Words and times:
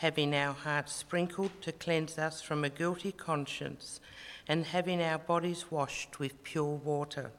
having 0.00 0.34
our 0.34 0.54
hearts 0.54 0.94
sprinkled 0.94 1.50
to 1.60 1.70
cleanse 1.72 2.16
us 2.16 2.40
from 2.40 2.64
a 2.64 2.70
guilty 2.70 3.12
conscience, 3.12 4.00
and 4.48 4.64
having 4.64 5.02
our 5.02 5.18
bodies 5.18 5.70
washed 5.70 6.18
with 6.18 6.42
pure 6.42 6.76
water. 6.76 7.30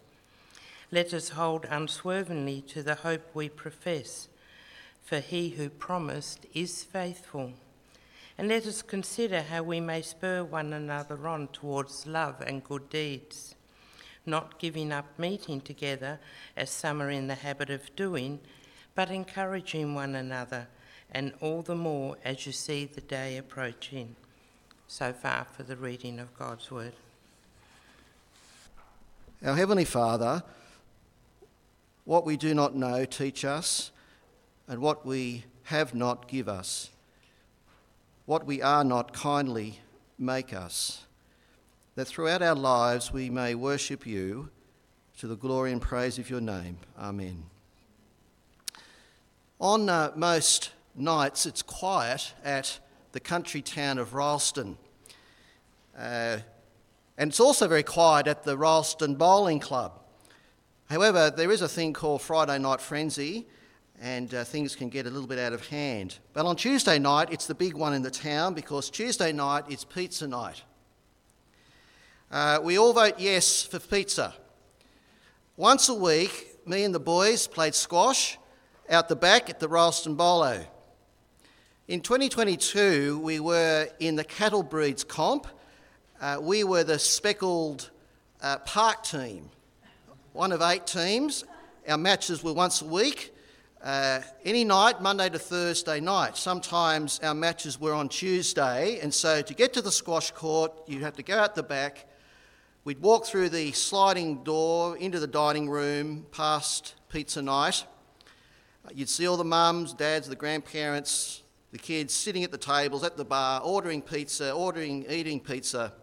Let 0.91 1.11
us 1.11 1.29
hold 1.29 1.65
unswervingly 1.65 2.61
to 2.67 2.83
the 2.83 2.93
hope 2.93 3.33
we 3.33 3.49
profess, 3.49 4.27
for 5.03 5.19
he 5.21 5.49
who 5.49 5.69
promised 5.69 6.45
is 6.53 6.83
faithful. 6.83 7.53
And 8.37 8.47
let 8.47 8.67
us 8.67 8.83
consider 8.83 9.41
how 9.41 9.63
we 9.63 9.79
may 9.79 10.03
spur 10.03 10.43
one 10.43 10.71
another 10.71 11.27
on 11.27 11.47
towards 11.47 12.05
love 12.05 12.41
and 12.45 12.63
good 12.63 12.91
deeds, 12.91 13.55
not 14.23 14.59
giving 14.59 14.91
up 14.91 15.17
meeting 15.17 15.61
together 15.61 16.19
as 16.55 16.69
some 16.69 17.01
are 17.01 17.09
in 17.09 17.25
the 17.25 17.33
habit 17.33 17.71
of 17.71 17.95
doing, 17.95 18.39
but 18.93 19.09
encouraging 19.09 19.95
one 19.95 20.13
another, 20.13 20.67
and 21.11 21.33
all 21.41 21.61
the 21.61 21.75
more 21.75 22.17
as 22.23 22.45
you 22.45 22.51
see 22.51 22.85
the 22.85 23.01
day 23.01 23.37
approaching. 23.37 24.15
So 24.87 25.13
far 25.13 25.45
for 25.45 25.63
the 25.63 25.75
reading 25.75 26.19
of 26.19 26.37
God's 26.37 26.69
word. 26.69 26.93
Our 29.45 29.55
Heavenly 29.55 29.85
Father, 29.85 30.43
what 32.05 32.25
we 32.25 32.37
do 32.37 32.53
not 32.53 32.75
know, 32.75 33.05
teach 33.05 33.45
us, 33.45 33.91
and 34.67 34.79
what 34.79 35.05
we 35.05 35.45
have 35.63 35.95
not, 35.95 36.27
give 36.27 36.47
us. 36.49 36.89
What 38.25 38.45
we 38.45 38.61
are 38.61 38.83
not, 38.83 39.13
kindly 39.13 39.79
make 40.19 40.53
us. 40.53 41.05
That 41.95 42.05
throughout 42.05 42.41
our 42.41 42.55
lives 42.55 43.11
we 43.11 43.29
may 43.29 43.55
worship 43.55 44.05
you 44.05 44.49
to 45.19 45.27
the 45.27 45.35
glory 45.35 45.71
and 45.71 45.81
praise 45.81 46.19
of 46.19 46.29
your 46.29 46.41
name. 46.41 46.77
Amen. 46.99 47.43
On 49.59 49.89
uh, 49.89 50.11
most 50.15 50.71
nights, 50.95 51.45
it's 51.45 51.61
quiet 51.61 52.33
at 52.43 52.79
the 53.11 53.19
country 53.19 53.61
town 53.61 53.97
of 53.97 54.11
Rylstone. 54.11 54.77
Uh, 55.97 56.37
and 57.17 57.29
it's 57.29 57.39
also 57.39 57.67
very 57.67 57.83
quiet 57.83 58.27
at 58.27 58.43
the 58.43 58.57
Rylstone 58.57 59.17
Bowling 59.17 59.59
Club. 59.59 59.99
However, 60.89 61.29
there 61.29 61.51
is 61.51 61.61
a 61.61 61.69
thing 61.69 61.93
called 61.93 62.21
Friday 62.21 62.57
Night 62.57 62.81
Frenzy, 62.81 63.47
and 64.01 64.33
uh, 64.33 64.43
things 64.43 64.75
can 64.75 64.89
get 64.89 65.05
a 65.05 65.09
little 65.09 65.27
bit 65.27 65.39
out 65.39 65.53
of 65.53 65.67
hand. 65.67 66.17
But 66.33 66.45
on 66.45 66.55
Tuesday 66.55 66.97
night, 66.97 67.29
it's 67.31 67.45
the 67.45 67.55
big 67.55 67.75
one 67.75 67.93
in 67.93 68.01
the 68.01 68.11
town 68.11 68.53
because 68.53 68.89
Tuesday 68.89 69.31
night 69.31 69.65
is 69.69 69.83
pizza 69.83 70.27
night. 70.27 70.63
Uh, 72.31 72.59
we 72.63 72.79
all 72.79 72.93
vote 72.93 73.15
yes 73.19 73.63
for 73.63 73.79
pizza. 73.79 74.33
Once 75.57 75.89
a 75.89 75.93
week, 75.93 76.57
me 76.65 76.83
and 76.83 76.95
the 76.95 76.99
boys 76.99 77.45
played 77.45 77.75
squash 77.75 78.37
out 78.89 79.07
the 79.07 79.15
back 79.15 79.49
at 79.49 79.59
the 79.59 79.67
Rylstone 79.67 80.17
Bolo. 80.17 80.65
In 81.91 81.99
2022, 81.99 83.19
we 83.19 83.41
were 83.41 83.85
in 83.99 84.15
the 84.15 84.23
cattle 84.23 84.63
breeds 84.63 85.03
comp. 85.03 85.45
Uh, 86.21 86.37
we 86.41 86.63
were 86.63 86.85
the 86.85 86.97
speckled 86.97 87.89
uh, 88.41 88.59
park 88.59 89.03
team, 89.03 89.49
one 90.31 90.53
of 90.53 90.61
eight 90.61 90.87
teams. 90.87 91.43
Our 91.85 91.97
matches 91.97 92.45
were 92.45 92.53
once 92.53 92.81
a 92.81 92.85
week, 92.85 93.35
uh, 93.83 94.21
any 94.45 94.63
night, 94.63 95.01
Monday 95.01 95.27
to 95.31 95.37
Thursday 95.37 95.99
night. 95.99 96.37
Sometimes 96.37 97.19
our 97.23 97.33
matches 97.35 97.77
were 97.77 97.93
on 97.93 98.07
Tuesday, 98.07 99.01
and 99.01 99.13
so 99.13 99.41
to 99.41 99.53
get 99.53 99.73
to 99.73 99.81
the 99.81 99.91
squash 99.91 100.31
court, 100.31 100.71
you'd 100.87 101.01
have 101.01 101.17
to 101.17 101.23
go 101.23 101.39
out 101.39 101.55
the 101.55 101.61
back. 101.61 102.07
We'd 102.85 103.01
walk 103.01 103.25
through 103.25 103.49
the 103.49 103.73
sliding 103.73 104.45
door 104.45 104.95
into 104.95 105.19
the 105.19 105.27
dining 105.27 105.69
room 105.69 106.25
past 106.31 106.95
pizza 107.09 107.41
night. 107.41 107.83
You'd 108.93 109.09
see 109.09 109.27
all 109.27 109.35
the 109.35 109.43
mums, 109.43 109.93
dads, 109.93 110.29
the 110.29 110.37
grandparents, 110.37 111.40
the 111.71 111.77
kids 111.77 112.13
sitting 112.13 112.43
at 112.43 112.51
the 112.51 112.57
tables 112.57 113.03
at 113.03 113.15
the 113.17 113.25
bar, 113.25 113.61
ordering 113.61 114.01
pizza, 114.01 114.51
ordering, 114.51 115.05
eating 115.09 115.39
pizza. 115.39 115.93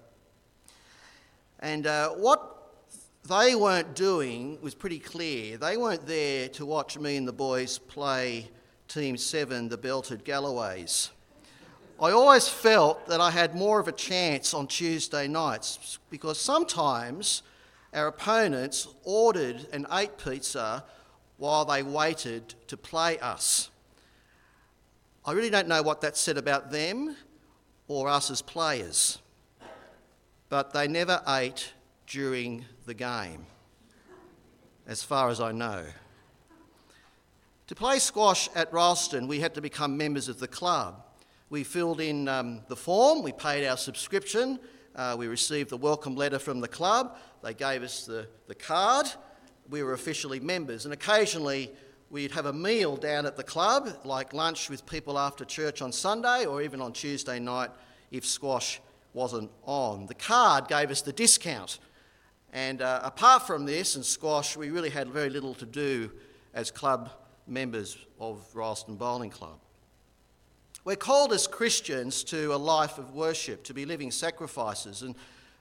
And 1.61 1.87
uh, 1.87 2.11
what 2.11 2.59
they 3.29 3.55
weren't 3.55 3.95
doing 3.95 4.59
was 4.63 4.75
pretty 4.75 4.99
clear. 4.99 5.59
They 5.59 5.77
weren't 5.77 6.07
there 6.07 6.49
to 6.51 6.65
watch 6.65 6.99
me 6.99 7.17
and 7.17 7.29
the 7.29 7.33
boys 7.33 7.79
play 7.79 8.49
Team 8.89 9.19
7, 9.19 9.69
the 9.69 9.77
Belted 9.77 10.25
Galloways. 10.25 11.11
I 12.01 12.13
always 12.13 12.49
felt 12.49 13.07
that 13.09 13.21
I 13.21 13.31
had 13.31 13.55
more 13.55 13.81
of 13.81 13.89
a 13.89 13.93
chance 13.93 14.55
on 14.55 14.69
Tuesday 14.69 15.29
nights 15.29 15.99
because 16.11 16.41
sometimes 16.41 17.43
our 17.93 18.07
opponents 18.07 18.87
ordered 19.05 19.67
and 19.73 19.85
ate 19.93 20.17
pizza 20.17 20.85
while 21.37 21.65
they 21.65 21.83
waited 21.83 22.55
to 22.69 22.77
play 22.77 23.19
us. 23.19 23.71
I 25.29 25.33
really 25.33 25.51
don't 25.51 25.69
know 25.69 25.83
what 25.83 26.01
that 26.01 26.17
said 26.17 26.39
about 26.39 26.71
them 26.71 27.15
or 27.87 28.09
us 28.09 28.31
as 28.31 28.41
players, 28.41 29.19
but 30.49 30.73
they 30.73 30.89
never 30.89 31.21
ate 31.29 31.75
during 32.07 32.65
the 32.87 32.95
game, 32.95 33.45
as 34.87 35.03
far 35.03 35.29
as 35.29 35.39
I 35.39 35.53
know. 35.53 35.85
To 37.67 37.75
play 37.75 37.99
squash 37.99 38.49
at 38.55 38.73
Rylstone, 38.73 39.29
we 39.29 39.39
had 39.39 39.55
to 39.57 39.61
become 39.61 39.99
members 39.99 40.31
of 40.31 40.41
the 40.41 40.49
club. 40.49 41.05
We 41.51 41.63
filled 41.63 42.01
in 42.01 42.27
um, 42.27 42.63
the 42.69 42.77
form, 42.77 43.23
we 43.23 43.33
paid 43.33 43.67
our 43.67 43.77
subscription, 43.77 44.59
uh, 44.97 45.15
we 45.19 45.27
received 45.27 45.69
the 45.69 45.77
welcome 45.77 46.17
letter 46.17 46.39
from 46.39 46.61
the 46.61 46.69
club, 46.69 47.19
they 47.43 47.53
gave 47.53 47.83
us 47.83 48.07
the, 48.07 48.27
the 48.47 48.55
card, 48.55 49.07
we 49.69 49.83
were 49.83 49.93
officially 49.93 50.41
members. 50.41 50.87
And 50.87 50.95
occasionally 50.95 51.71
we'd 52.11 52.33
have 52.33 52.47
a 52.47 52.53
meal 52.53 52.97
down 52.97 53.27
at 53.27 53.37
the 53.37 53.43
club, 53.43 53.89
like 54.05 54.33
lunch 54.33 54.71
with 54.71 54.87
people 54.87 55.19
after 55.19 55.45
church 55.45 55.83
on 55.83 55.93
Sunday 55.93 56.47
or 56.47 56.63
even 56.63 56.81
on 56.81 56.93
Tuesday 56.93 57.39
night 57.39 57.71
if 58.11 58.25
squash 58.25 58.81
wasn't 59.13 59.51
on. 59.65 60.07
The 60.07 60.15
card 60.15 60.69
gave 60.69 60.91
us 60.91 61.03
the 61.03 61.13
discount. 61.13 61.79
And 62.53 62.81
uh, 62.81 63.01
apart 63.03 63.47
from 63.47 63.67
this 63.67 63.95
and 63.95 64.05
squash, 64.05 64.57
we 64.57 64.71
really 64.71 64.91
had 64.91 65.09
very 65.09 65.29
little 65.29 65.55
to 65.55 65.67
do 65.67 66.11
as 66.55 66.71
club 66.71 67.11
members 67.47 67.99
of 68.19 68.43
Rylstone 68.55 68.97
Bowling 68.97 69.31
Club. 69.31 69.59
We're 70.85 70.97
called 70.97 71.33
as 71.35 71.47
Christians 71.47 72.25
to 72.25 72.55
a 72.55 72.57
life 72.57 72.97
of 72.97 73.15
worship, 73.15 73.65
to 73.65 73.75
be 73.75 73.85
living 73.85 74.11
sacrifices. 74.11 75.03
And 75.03 75.15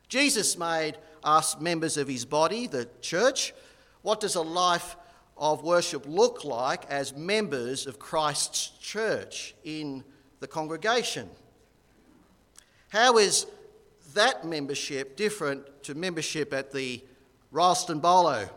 Jesus 0.07 0.57
made 0.57 0.97
us 1.23 1.59
members 1.59 1.97
of 1.97 2.07
his 2.07 2.23
body, 2.23 2.67
the 2.67 2.87
church, 3.01 3.53
what 4.03 4.21
does 4.21 4.35
a 4.35 4.41
life 4.41 4.95
of 5.37 5.63
worship 5.63 6.05
look 6.07 6.43
like 6.43 6.85
as 6.89 7.15
members 7.15 7.87
of 7.87 7.99
Christ's 7.99 8.69
church 8.79 9.55
in 9.63 10.03
the 10.39 10.47
congregation? 10.47 11.29
How 12.89 13.17
is 13.17 13.45
that 14.13 14.45
membership 14.45 15.15
different 15.15 15.83
to 15.83 15.95
membership 15.95 16.53
at 16.53 16.71
the 16.71 17.03
Rylstone 17.53 18.01
Bolo? 18.01 18.49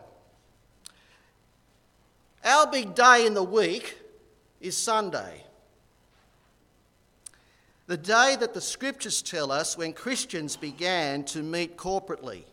Our 2.43 2.67
big 2.67 2.95
day 2.95 3.27
in 3.27 3.33
the 3.33 3.43
week 3.43 3.97
is 4.59 4.75
Sunday. 4.75 5.43
The 7.87 7.97
day 7.97 8.37
that 8.39 8.53
the 8.53 8.61
scriptures 8.61 9.21
tell 9.21 9.51
us 9.51 9.77
when 9.77 9.93
Christians 9.93 10.55
began 10.55 11.23
to 11.25 11.43
meet 11.43 11.77
corporately 11.77 12.43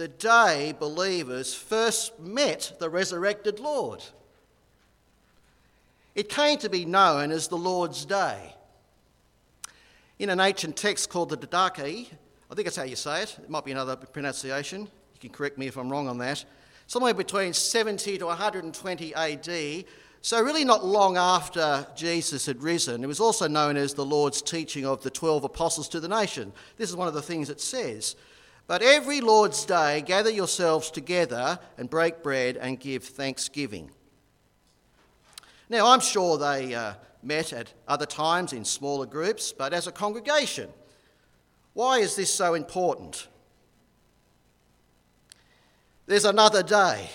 the 0.00 0.08
day 0.08 0.74
believers 0.80 1.52
first 1.52 2.18
met 2.18 2.72
the 2.78 2.88
resurrected 2.88 3.60
Lord. 3.60 4.02
It 6.14 6.30
came 6.30 6.56
to 6.60 6.70
be 6.70 6.86
known 6.86 7.30
as 7.30 7.48
the 7.48 7.58
Lord's 7.58 8.06
Day. 8.06 8.54
In 10.18 10.30
an 10.30 10.40
ancient 10.40 10.78
text 10.78 11.10
called 11.10 11.28
the 11.28 11.36
Didache, 11.36 12.06
I 12.50 12.54
think 12.54 12.64
that's 12.64 12.76
how 12.76 12.84
you 12.84 12.96
say 12.96 13.24
it, 13.24 13.36
it 13.42 13.50
might 13.50 13.66
be 13.66 13.72
another 13.72 13.94
pronunciation, 13.94 14.80
you 14.80 15.20
can 15.20 15.28
correct 15.28 15.58
me 15.58 15.66
if 15.66 15.76
I'm 15.76 15.90
wrong 15.90 16.08
on 16.08 16.16
that, 16.16 16.46
somewhere 16.86 17.12
between 17.12 17.52
70 17.52 18.16
to 18.16 18.24
120 18.24 19.14
AD, 19.14 19.84
so 20.22 20.42
really 20.42 20.64
not 20.64 20.82
long 20.82 21.18
after 21.18 21.86
Jesus 21.94 22.46
had 22.46 22.62
risen. 22.62 23.04
It 23.04 23.06
was 23.06 23.20
also 23.20 23.46
known 23.48 23.76
as 23.76 23.92
the 23.92 24.06
Lord's 24.06 24.40
teaching 24.40 24.86
of 24.86 25.02
the 25.02 25.10
12 25.10 25.44
apostles 25.44 25.90
to 25.90 26.00
the 26.00 26.08
nation. 26.08 26.54
This 26.78 26.88
is 26.88 26.96
one 26.96 27.08
of 27.08 27.12
the 27.12 27.20
things 27.20 27.50
it 27.50 27.60
says. 27.60 28.16
But 28.70 28.82
every 28.82 29.20
Lord's 29.20 29.64
day, 29.64 30.00
gather 30.00 30.30
yourselves 30.30 30.92
together 30.92 31.58
and 31.76 31.90
break 31.90 32.22
bread 32.22 32.56
and 32.56 32.78
give 32.78 33.02
thanksgiving. 33.02 33.90
Now, 35.68 35.88
I'm 35.88 35.98
sure 35.98 36.38
they 36.38 36.72
uh, 36.72 36.92
met 37.20 37.52
at 37.52 37.74
other 37.88 38.06
times 38.06 38.52
in 38.52 38.64
smaller 38.64 39.06
groups, 39.06 39.52
but 39.52 39.72
as 39.72 39.88
a 39.88 39.90
congregation. 39.90 40.70
Why 41.72 41.98
is 41.98 42.14
this 42.14 42.32
so 42.32 42.54
important? 42.54 43.26
There's 46.06 46.24
another 46.24 46.62
day, 46.62 47.10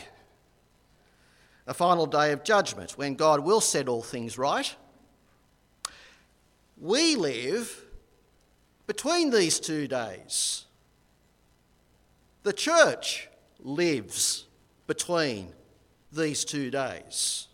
a 1.68 1.74
final 1.74 2.06
day 2.06 2.34
of 2.34 2.44
judgment, 2.44 2.98
when 2.98 3.16
God 3.16 3.40
will 3.40 3.62
set 3.62 3.88
all 3.88 4.02
things 4.02 4.38
right. 4.38 4.76
We 6.78 7.16
live 7.16 7.86
between 8.88 9.30
these 9.30 9.62
two 9.62 9.88
days. 9.88 10.65
The 12.46 12.54
church 12.54 13.28
lives 13.60 14.46
between 14.86 15.52
these 16.12 16.46
two 16.46 16.70
days. 16.70 17.48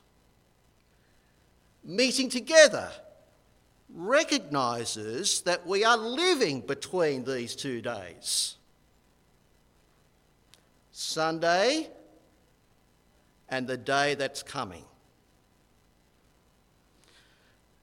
Meeting 1.81 2.27
together 2.27 2.91
recognises 3.87 5.43
that 5.43 5.65
we 5.65 5.85
are 5.85 5.95
living 5.95 6.59
between 6.59 7.23
these 7.23 7.55
two 7.55 7.81
days. 7.81 8.57
Sunday 10.91 11.87
and 13.47 13.67
the 13.67 13.77
day 13.77 14.15
that's 14.15 14.43
coming. 14.43 14.83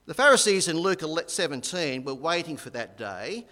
The 0.04 0.12
Pharisees 0.12 0.68
in 0.68 0.76
Luke 0.76 1.00
17 1.26 2.04
were 2.04 2.12
waiting 2.12 2.58
for 2.58 2.68
that 2.68 2.98
day, 2.98 3.46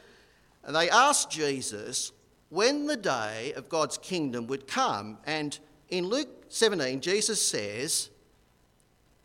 and 0.62 0.76
they 0.76 0.90
asked 0.90 1.30
Jesus 1.30 2.12
when 2.48 2.86
the 2.86 2.96
day 2.96 3.52
of 3.56 3.68
God's 3.68 3.98
kingdom 3.98 4.46
would 4.46 4.66
come. 4.66 5.18
And 5.24 5.58
in 5.88 6.06
Luke 6.06 6.28
17, 6.48 7.00
Jesus 7.00 7.40
says 7.40 8.10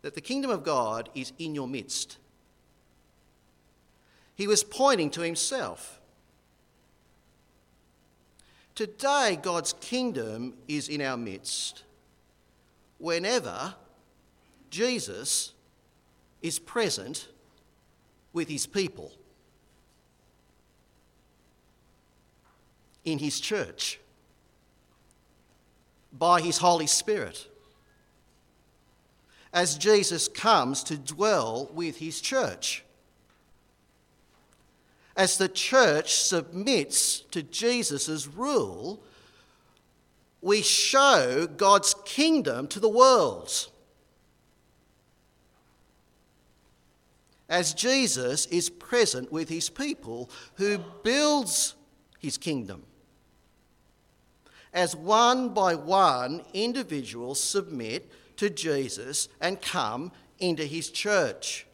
that 0.02 0.14
the 0.14 0.20
kingdom 0.20 0.50
of 0.50 0.64
God 0.64 1.08
is 1.14 1.32
in 1.38 1.54
your 1.54 1.68
midst. 1.68 2.18
He 4.34 4.46
was 4.46 4.64
pointing 4.64 5.10
to 5.10 5.20
himself. 5.20 6.00
Today, 8.74 9.38
God's 9.40 9.74
kingdom 9.74 10.54
is 10.66 10.88
in 10.88 11.02
our 11.02 11.16
midst 11.16 11.84
whenever 12.98 13.74
Jesus 14.70 15.52
is 16.40 16.58
present 16.58 17.28
with 18.32 18.48
his 18.48 18.66
people 18.66 19.12
in 23.04 23.18
his 23.18 23.40
church 23.40 23.98
by 26.12 26.40
his 26.40 26.58
Holy 26.58 26.86
Spirit 26.86 27.48
as 29.52 29.76
Jesus 29.76 30.28
comes 30.28 30.82
to 30.84 30.96
dwell 30.96 31.70
with 31.74 31.98
his 31.98 32.20
church 32.20 32.84
as 35.16 35.36
the 35.36 35.48
church 35.48 36.14
submits 36.14 37.20
to 37.30 37.42
Jesus' 37.42 38.26
rule, 38.26 39.02
we 40.40 40.62
show 40.62 41.46
God's 41.46 41.94
kingdom 42.04 42.66
to 42.68 42.80
the 42.80 42.88
world. 42.88 43.68
As 47.48 47.74
Jesus 47.74 48.46
is 48.46 48.70
present 48.70 49.30
with 49.30 49.48
his 49.50 49.68
people 49.68 50.30
who 50.54 50.78
builds 51.02 51.74
his 52.18 52.38
kingdom. 52.38 52.82
As 54.72 54.96
one 54.96 55.50
by 55.50 55.74
one 55.74 56.42
individuals 56.54 57.40
submit 57.40 58.10
to 58.36 58.48
Jesus 58.48 59.28
and 59.40 59.60
come 59.60 60.12
into 60.38 60.64
his 60.64 60.90
church. 60.90 61.66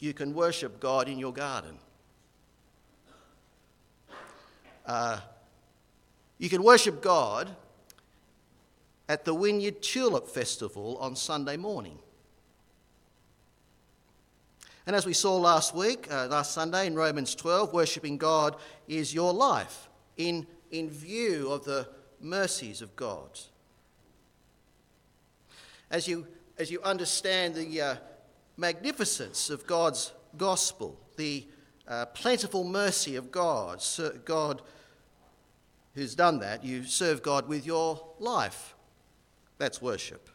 you 0.00 0.14
can 0.14 0.34
worship 0.34 0.80
God 0.80 1.08
in 1.08 1.18
your 1.18 1.32
garden. 1.32 1.78
Uh, 4.86 5.20
you 6.38 6.48
can 6.48 6.62
worship 6.62 7.02
God 7.02 7.54
at 9.08 9.24
the 9.24 9.34
Wynyard 9.34 9.82
Tulip 9.82 10.26
Festival 10.26 10.96
on 10.98 11.14
Sunday 11.14 11.56
morning. 11.56 11.98
And 14.90 14.96
as 14.96 15.06
we 15.06 15.12
saw 15.12 15.36
last 15.36 15.72
week, 15.72 16.08
uh, 16.10 16.26
last 16.26 16.52
Sunday 16.52 16.88
in 16.88 16.96
Romans 16.96 17.36
12, 17.36 17.72
worshipping 17.72 18.18
God 18.18 18.56
is 18.88 19.14
your 19.14 19.32
life 19.32 19.88
in, 20.16 20.48
in 20.72 20.90
view 20.90 21.48
of 21.48 21.64
the 21.64 21.86
mercies 22.20 22.82
of 22.82 22.96
God. 22.96 23.38
As 25.92 26.08
you, 26.08 26.26
as 26.58 26.72
you 26.72 26.82
understand 26.82 27.54
the, 27.54 27.80
uh, 27.80 27.94
magnificence 28.56 29.48
of 29.48 29.64
God's 29.64 30.10
gospel, 30.36 30.98
the 31.16 31.46
uh, 31.86 32.06
plentiful 32.06 32.64
mercy 32.64 33.14
of 33.14 33.30
God. 33.30 33.80
God 34.24 34.60
who's 35.94 36.16
done 36.16 36.40
that, 36.40 36.64
you 36.64 36.82
serve 36.82 37.22
God 37.22 37.46
with 37.46 37.64
your 37.64 38.04
life. 38.18 38.74
That's 39.56 39.80
worship. 39.80 40.30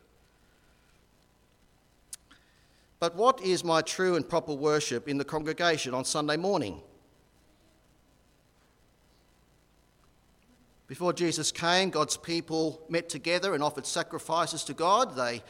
But 3.00 3.16
what 3.16 3.42
is 3.42 3.64
my 3.64 3.82
true 3.82 4.16
and 4.16 4.28
proper 4.28 4.54
worship 4.54 5.08
in 5.08 5.18
the 5.18 5.26
congregation 5.26 5.94
on 5.94 6.06
Sunday 6.06 6.38
morning? 6.38 6.82
Before 10.88 11.14
Jesus 11.14 11.52
came, 11.52 11.90
God's 11.90 12.16
people 12.16 12.82
met 12.90 13.10
together 13.10 13.54
and 13.54 13.64
offered 13.64 13.86
sacrifices 13.86 14.64
to 14.66 14.74
God. 14.74 15.16
They 15.16 15.44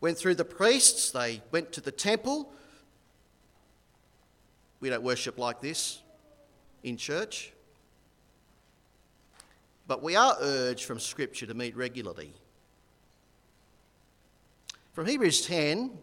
went 0.00 0.18
through 0.18 0.34
the 0.34 0.44
priests, 0.44 1.10
they 1.10 1.40
went 1.52 1.72
to 1.72 1.80
the 1.80 1.92
temple. 1.92 2.52
We 4.80 4.90
don't 4.90 5.02
worship 5.02 5.38
like 5.38 5.60
this 5.60 6.02
in 6.82 6.96
church. 6.96 7.52
But 9.86 10.02
we 10.02 10.16
are 10.16 10.36
urged 10.40 10.84
from 10.84 10.98
Scripture 10.98 11.46
to 11.46 11.54
meet 11.54 11.76
regularly. 11.76 12.34
From 14.92 15.06
Hebrews 15.06 15.46
10, 15.46 15.96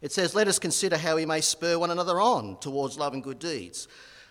it 0.00 0.12
says, 0.12 0.34
Let 0.34 0.48
us 0.48 0.58
consider 0.58 0.96
how 0.96 1.16
we 1.16 1.26
may 1.26 1.40
spur 1.40 1.78
one 1.78 1.90
another 1.90 2.20
on 2.20 2.58
towards 2.60 2.98
love 2.98 3.14
and 3.14 3.22
good 3.22 3.38
deeds. 3.38 3.88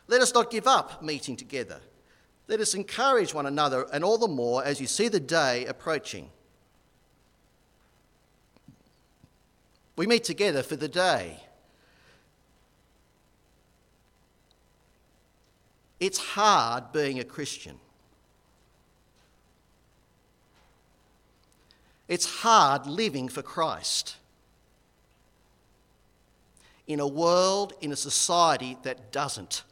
Let 0.08 0.22
us 0.22 0.34
not 0.34 0.52
give 0.52 0.68
up 0.68 1.04
meeting 1.04 1.36
together. 1.36 1.82
Let 2.48 2.62
us 2.62 2.74
encourage 2.74 3.34
one 3.34 3.46
another, 3.46 3.88
and 3.92 4.04
all 4.04 4.18
the 4.18 4.28
more 4.28 4.64
as 4.64 4.80
you 4.80 4.88
see 4.88 5.10
the 5.10 5.20
day 5.20 5.66
approaching. 5.66 6.30
We 9.98 10.08
meet 10.08 10.24
together 10.24 10.64
for 10.64 10.78
the 10.78 10.88
day. 10.88 11.44
It's 16.00 16.20
hard 16.20 16.94
being 16.94 17.20
a 17.20 17.24
Christian. 17.24 17.80
It's 22.08 22.26
hard 22.26 22.86
living 22.86 23.28
for 23.28 23.42
Christ 23.42 24.16
in 26.88 27.00
a 27.00 27.08
world, 27.08 27.74
in 27.82 27.92
a 27.92 27.96
society 27.96 28.78
that 28.84 29.12
doesn't. 29.12 29.64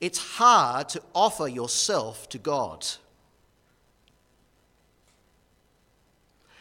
It's 0.00 0.18
hard 0.18 0.88
to 0.90 1.02
offer 1.14 1.48
yourself 1.48 2.28
to 2.30 2.38
God. 2.38 2.86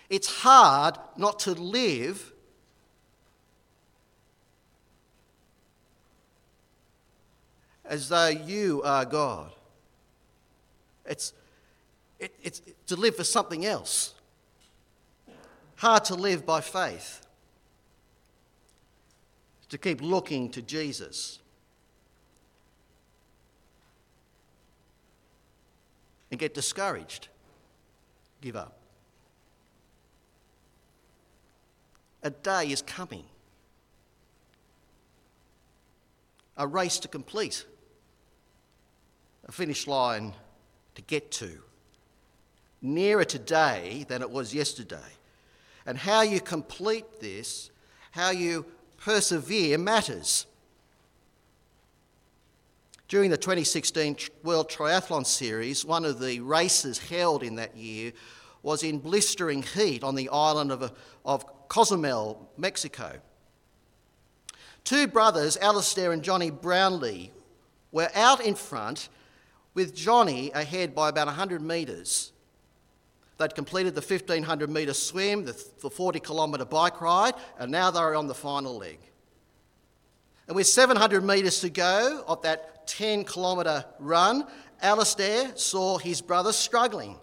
It's 0.09 0.27
hard 0.41 0.97
not 1.15 1.39
to 1.39 1.51
live 1.51 2.33
as 7.85 8.09
though 8.09 8.27
you 8.27 8.81
are 8.83 9.05
God. 9.05 9.51
It's, 11.05 11.33
it, 12.19 12.33
it's 12.41 12.61
to 12.87 12.95
live 12.95 13.15
for 13.15 13.23
something 13.23 13.65
else. 13.65 14.13
Hard 15.77 16.05
to 16.05 16.15
live 16.15 16.45
by 16.45 16.61
faith. 16.61 17.25
To 19.69 19.77
keep 19.77 20.01
looking 20.01 20.49
to 20.51 20.61
Jesus. 20.61 21.39
And 26.31 26.39
get 26.39 26.53
discouraged, 26.53 27.27
give 28.41 28.55
up. 28.55 28.79
A 32.21 32.29
day 32.29 32.71
is 32.71 32.81
coming. 32.81 33.23
A 36.57 36.67
race 36.67 36.99
to 36.99 37.07
complete. 37.07 37.65
A 39.47 39.51
finish 39.51 39.87
line 39.87 40.33
to 40.95 41.01
get 41.01 41.31
to. 41.31 41.59
Nearer 42.81 43.25
today 43.25 44.05
than 44.07 44.21
it 44.21 44.29
was 44.29 44.53
yesterday. 44.53 44.97
And 45.85 45.97
how 45.97 46.21
you 46.21 46.41
complete 46.41 47.19
this, 47.19 47.71
how 48.11 48.31
you 48.31 48.65
persevere, 48.99 49.77
matters. 49.77 50.45
During 53.07 53.31
the 53.31 53.37
2016 53.37 54.17
World 54.43 54.69
Triathlon 54.69 55.25
Series, 55.25 55.83
one 55.83 56.05
of 56.05 56.19
the 56.19 56.39
races 56.41 56.99
held 56.99 57.41
in 57.41 57.55
that 57.55 57.75
year 57.75 58.11
was 58.61 58.83
in 58.83 58.99
blistering 58.99 59.63
heat 59.63 60.03
on 60.03 60.15
the 60.15 60.29
island 60.29 60.71
of, 60.71 60.91
of 61.25 61.67
Cozumel, 61.69 62.51
Mexico. 62.57 63.19
Two 64.83 65.07
brothers, 65.07 65.57
Alistair 65.57 66.11
and 66.11 66.23
Johnny 66.23 66.51
Brownlee, 66.51 67.31
were 67.91 68.09
out 68.13 68.41
in 68.41 68.55
front 68.55 69.09
with 69.73 69.95
Johnny 69.95 70.51
ahead 70.53 70.93
by 70.93 71.09
about 71.09 71.27
100 71.27 71.61
metres. 71.61 72.31
They'd 73.39 73.55
completed 73.55 73.95
the 73.95 74.01
1500 74.01 74.69
metre 74.69 74.93
swim, 74.93 75.45
the 75.45 75.53
40 75.53 76.19
kilometre 76.19 76.65
bike 76.65 76.99
ride, 76.99 77.35
and 77.57 77.71
now 77.71 77.89
they're 77.89 78.13
on 78.13 78.27
the 78.27 78.35
final 78.35 78.77
leg. 78.77 78.99
And 80.47 80.57
with 80.57 80.67
700 80.67 81.23
metres 81.23 81.61
to 81.61 81.69
go 81.69 82.21
of 82.27 82.41
that 82.41 82.85
10 82.87 83.23
kilometre 83.23 83.85
run, 83.97 84.45
Alistair 84.81 85.55
saw 85.55 85.97
his 85.97 86.19
brother 86.19 86.51
struggling. 86.51 87.15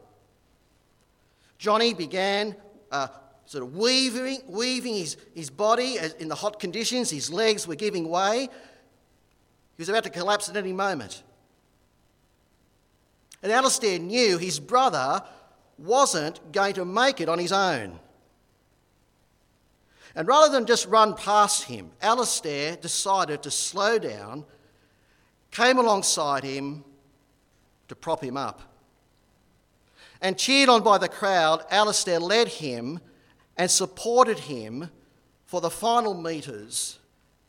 Johnny 1.58 1.92
began 1.92 2.56
uh, 2.90 3.08
sort 3.44 3.64
of 3.64 3.76
weaving, 3.76 4.40
weaving 4.46 4.94
his, 4.94 5.18
his 5.34 5.50
body 5.50 5.98
in 6.18 6.28
the 6.28 6.34
hot 6.34 6.58
conditions. 6.58 7.10
His 7.10 7.30
legs 7.30 7.68
were 7.68 7.74
giving 7.74 8.08
way. 8.08 8.48
He 9.76 9.82
was 9.82 9.90
about 9.90 10.04
to 10.04 10.10
collapse 10.10 10.48
at 10.48 10.56
any 10.56 10.72
moment. 10.72 11.22
And 13.42 13.52
Alistair 13.52 13.98
knew 13.98 14.38
his 14.38 14.58
brother 14.58 15.22
wasn't 15.78 16.52
going 16.52 16.74
to 16.74 16.84
make 16.84 17.20
it 17.20 17.28
on 17.28 17.38
his 17.38 17.52
own. 17.52 17.98
And 20.14 20.26
rather 20.26 20.50
than 20.50 20.66
just 20.66 20.86
run 20.86 21.14
past 21.14 21.64
him, 21.64 21.90
Alistair 22.00 22.76
decided 22.76 23.42
to 23.42 23.50
slow 23.50 23.98
down, 23.98 24.44
came 25.50 25.78
alongside 25.78 26.42
him 26.42 26.84
to 27.88 27.94
prop 27.94 28.24
him 28.24 28.36
up. 28.36 28.62
And 30.22 30.38
cheered 30.38 30.70
on 30.70 30.82
by 30.82 30.96
the 30.96 31.08
crowd, 31.08 31.64
Alistair 31.70 32.18
led 32.18 32.48
him 32.48 33.00
and 33.58 33.70
supported 33.70 34.38
him 34.38 34.90
for 35.44 35.60
the 35.60 35.70
final 35.70 36.14
metres 36.14 36.98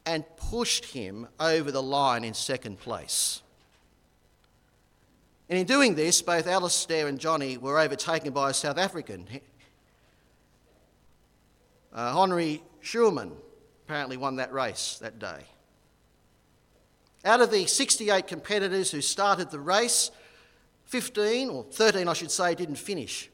and 0.06 0.26
pushed 0.36 0.86
him 0.86 1.28
over 1.40 1.72
the 1.72 1.82
line 1.82 2.24
in 2.24 2.34
second 2.34 2.80
place. 2.80 3.42
And 5.50 5.58
in 5.58 5.66
doing 5.66 5.96
this, 5.96 6.22
both 6.22 6.46
Alistair 6.46 7.08
and 7.08 7.20
Johnny 7.20 7.58
were 7.58 7.80
overtaken 7.80 8.34
by 8.34 8.50
a 8.50 8.54
South 8.54 8.78
African. 8.78 9.28
Uh, 11.94 12.14
Henri 12.14 12.62
Schoeman 12.84 13.32
apparently 13.86 14.18
won 14.18 14.36
that 14.36 14.52
race 14.54 14.98
that 15.02 15.20
day. 15.20 15.46
Out 17.26 17.42
of 17.42 17.50
the 17.50 17.66
68 17.66 18.28
competitors 18.28 18.92
who 18.92 19.02
started 19.02 19.50
the 19.50 19.60
race, 19.60 20.12
15, 20.86 21.50
or 21.50 21.64
13 21.64 22.08
I 22.08 22.14
should 22.14 22.32
say, 22.32 22.54
didn't 22.54 22.76
finish. 22.76 23.30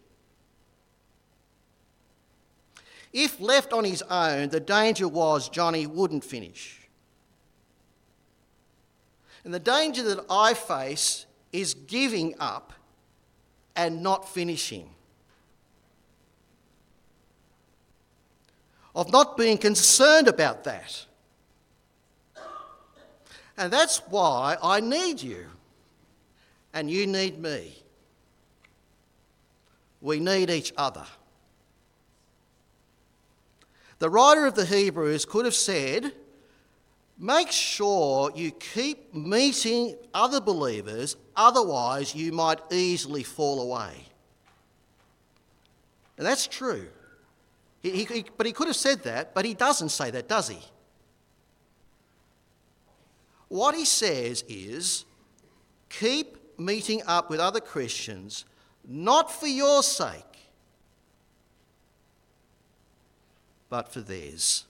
If 3.11 3.39
left 3.39 3.73
on 3.73 3.83
his 3.83 4.01
own, 4.03 4.49
the 4.49 4.59
danger 4.59 5.07
was 5.07 5.49
Johnny 5.49 5.85
wouldn't 5.85 6.23
finish. 6.23 6.87
And 9.43 9.53
the 9.53 9.59
danger 9.59 10.03
that 10.03 10.25
I 10.29 10.53
face 10.53 11.25
is 11.53 11.75
giving 11.75 12.35
up 12.39 12.73
and 13.75 14.03
not 14.03 14.27
finishing. 14.27 14.89
Of 18.95 19.11
not 19.11 19.37
being 19.37 19.57
concerned 19.57 20.27
about 20.27 20.65
that. 20.65 21.05
And 23.57 23.71
that's 23.71 23.99
why 24.09 24.57
I 24.61 24.79
need 24.79 25.21
you, 25.21 25.45
and 26.73 26.89
you 26.89 27.05
need 27.05 27.39
me. 27.39 27.75
We 30.01 30.19
need 30.19 30.49
each 30.49 30.73
other. 30.75 31.05
The 33.99 34.09
writer 34.09 34.45
of 34.47 34.55
the 34.55 34.65
Hebrews 34.65 35.25
could 35.25 35.45
have 35.45 35.55
said, 35.55 36.13
Make 37.17 37.51
sure 37.51 38.31
you 38.35 38.51
keep 38.51 39.13
meeting 39.13 39.95
other 40.13 40.41
believers, 40.41 41.15
otherwise, 41.35 42.15
you 42.15 42.31
might 42.31 42.59
easily 42.71 43.23
fall 43.23 43.61
away. 43.61 43.93
And 46.17 46.25
that's 46.25 46.47
true. 46.47 46.87
He, 47.81 48.05
he, 48.05 48.25
but 48.37 48.45
he 48.45 48.53
could 48.53 48.67
have 48.67 48.75
said 48.75 49.03
that, 49.03 49.33
but 49.33 49.45
he 49.45 49.53
doesn't 49.53 49.89
say 49.89 50.09
that, 50.11 50.27
does 50.27 50.47
he? 50.47 50.59
What 53.49 53.75
he 53.75 53.85
says 53.85 54.43
is 54.47 55.05
keep 55.89 56.37
meeting 56.57 57.01
up 57.05 57.29
with 57.29 57.39
other 57.39 57.59
Christians, 57.59 58.45
not 58.87 59.31
for 59.31 59.47
your 59.47 59.83
sake, 59.83 60.23
but 63.69 63.91
for 63.91 64.01
theirs. 64.01 64.65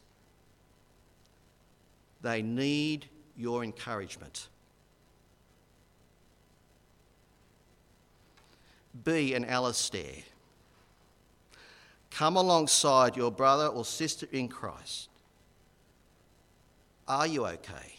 They 2.24 2.42
need 2.42 3.06
your 3.38 3.64
encouragement. 3.64 4.48
Be 9.04 9.34
an 9.34 9.44
Alistair. 9.46 10.24
Come 12.10 12.38
alongside 12.38 13.18
your 13.18 13.32
brother 13.32 13.68
or 13.68 13.84
sister 13.84 14.28
in 14.32 14.48
Christ. 14.48 15.10
Are 17.08 17.28
you 17.28 17.46
okay? 17.46 17.96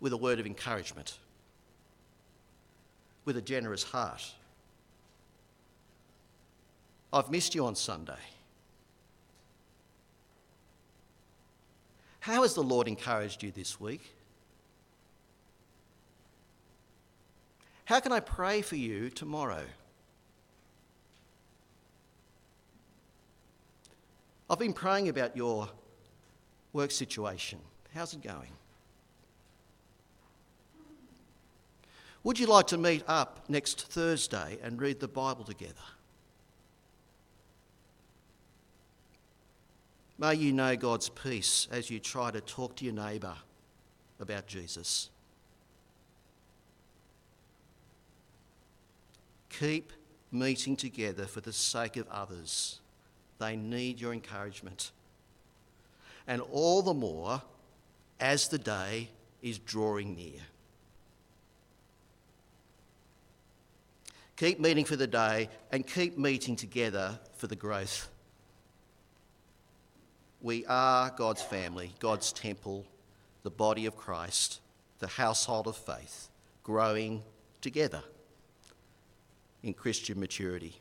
With 0.00 0.12
a 0.12 0.16
word 0.16 0.38
of 0.38 0.46
encouragement, 0.46 1.16
with 3.24 3.36
a 3.36 3.42
generous 3.42 3.84
heart. 3.84 4.34
I've 7.12 7.30
missed 7.30 7.54
you 7.54 7.64
on 7.64 7.74
Sunday. 7.74 8.18
How 12.22 12.42
has 12.42 12.54
the 12.54 12.62
Lord 12.62 12.86
encouraged 12.86 13.42
you 13.42 13.50
this 13.50 13.80
week? 13.80 14.14
How 17.84 17.98
can 17.98 18.12
I 18.12 18.20
pray 18.20 18.62
for 18.62 18.76
you 18.76 19.10
tomorrow? 19.10 19.64
I've 24.48 24.60
been 24.60 24.72
praying 24.72 25.08
about 25.08 25.36
your 25.36 25.68
work 26.72 26.92
situation. 26.92 27.58
How's 27.92 28.14
it 28.14 28.22
going? 28.22 28.52
Would 32.22 32.38
you 32.38 32.46
like 32.46 32.68
to 32.68 32.78
meet 32.78 33.02
up 33.08 33.40
next 33.48 33.88
Thursday 33.88 34.60
and 34.62 34.80
read 34.80 35.00
the 35.00 35.08
Bible 35.08 35.42
together? 35.42 35.74
May 40.18 40.34
you 40.34 40.52
know 40.52 40.76
God's 40.76 41.08
peace 41.08 41.68
as 41.70 41.90
you 41.90 41.98
try 41.98 42.30
to 42.30 42.40
talk 42.40 42.76
to 42.76 42.84
your 42.84 42.94
neighbour 42.94 43.34
about 44.20 44.46
Jesus. 44.46 45.10
Keep 49.48 49.92
meeting 50.30 50.76
together 50.76 51.26
for 51.26 51.40
the 51.40 51.52
sake 51.52 51.96
of 51.96 52.08
others. 52.08 52.80
They 53.38 53.56
need 53.56 54.00
your 54.00 54.12
encouragement. 54.12 54.92
And 56.26 56.40
all 56.52 56.82
the 56.82 56.94
more 56.94 57.42
as 58.20 58.48
the 58.48 58.58
day 58.58 59.08
is 59.42 59.58
drawing 59.58 60.14
near. 60.14 60.40
Keep 64.36 64.60
meeting 64.60 64.84
for 64.84 64.96
the 64.96 65.06
day 65.06 65.48
and 65.70 65.86
keep 65.86 66.16
meeting 66.16 66.56
together 66.56 67.18
for 67.36 67.46
the 67.46 67.56
growth 67.56 68.08
we 70.42 70.66
are 70.66 71.10
God's 71.10 71.40
family, 71.40 71.92
God's 72.00 72.32
temple, 72.32 72.84
the 73.44 73.50
body 73.50 73.86
of 73.86 73.96
Christ, 73.96 74.60
the 74.98 75.06
household 75.06 75.68
of 75.68 75.76
faith, 75.76 76.28
growing 76.64 77.22
together 77.60 78.02
in 79.62 79.72
Christian 79.72 80.18
maturity. 80.18 80.74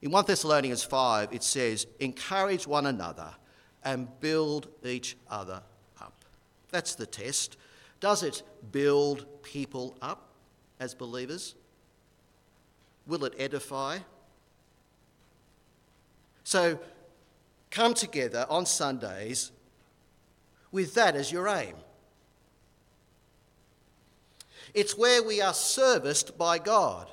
In 0.00 0.10
1 0.10 0.24
Thessalonians 0.26 0.84
5, 0.84 1.32
it 1.32 1.42
says, 1.42 1.86
Encourage 1.98 2.66
one 2.66 2.86
another 2.86 3.34
and 3.84 4.08
build 4.20 4.68
each 4.84 5.16
other 5.30 5.62
up. 6.00 6.14
That's 6.70 6.94
the 6.94 7.06
test. 7.06 7.56
Does 8.00 8.22
it 8.22 8.42
build 8.70 9.26
people 9.42 9.96
up 10.02 10.28
as 10.78 10.94
believers? 10.94 11.54
Will 13.06 13.24
it 13.24 13.34
edify? 13.38 13.98
So, 16.44 16.78
come 17.74 17.92
together 17.92 18.46
on 18.48 18.64
Sundays 18.64 19.50
with 20.70 20.94
that 20.94 21.16
as 21.16 21.32
your 21.32 21.48
aim. 21.48 21.74
It's 24.72 24.96
where 24.96 25.22
we 25.22 25.40
are 25.40 25.54
serviced 25.54 26.38
by 26.38 26.58
God. 26.58 27.08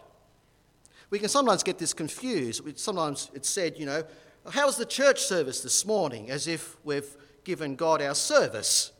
We 1.09 1.19
can 1.19 1.29
sometimes 1.29 1.63
get 1.63 1.79
this 1.79 1.93
confused. 1.93 2.61
Sometimes 2.79 3.31
it's 3.33 3.49
said, 3.49 3.77
you 3.77 3.85
know, 3.85 4.03
how 4.51 4.67
was 4.67 4.77
the 4.77 4.85
church 4.85 5.21
service 5.21 5.61
this 5.61 5.85
morning? 5.85 6.29
As 6.29 6.47
if 6.47 6.77
we've 6.83 7.17
given 7.43 7.75
God 7.75 8.01
our 8.01 8.15
service. 8.15 8.91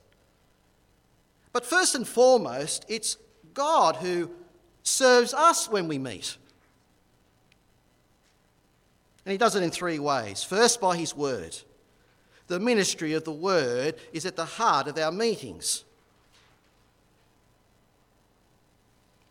But 1.54 1.66
first 1.66 1.96
and 1.96 2.08
foremost, 2.08 2.86
it's 2.88 3.18
God 3.54 3.98
who 3.98 4.32
serves 4.84 5.34
us 5.34 5.70
when 5.70 5.88
we 5.88 6.00
meet. 6.00 6.38
And 9.26 9.32
he 9.32 9.38
does 9.38 9.56
it 9.56 9.64
in 9.64 9.72
three 9.72 10.00
ways. 10.00 10.44
First, 10.44 10.82
by 10.82 10.98
his 10.98 11.16
word. 11.16 11.56
The 12.48 12.60
ministry 12.60 13.14
of 13.14 13.24
the 13.24 13.32
word 13.32 13.96
is 14.12 14.26
at 14.26 14.36
the 14.36 14.46
heart 14.46 14.88
of 14.88 14.98
our 14.98 15.12
meetings. 15.12 15.84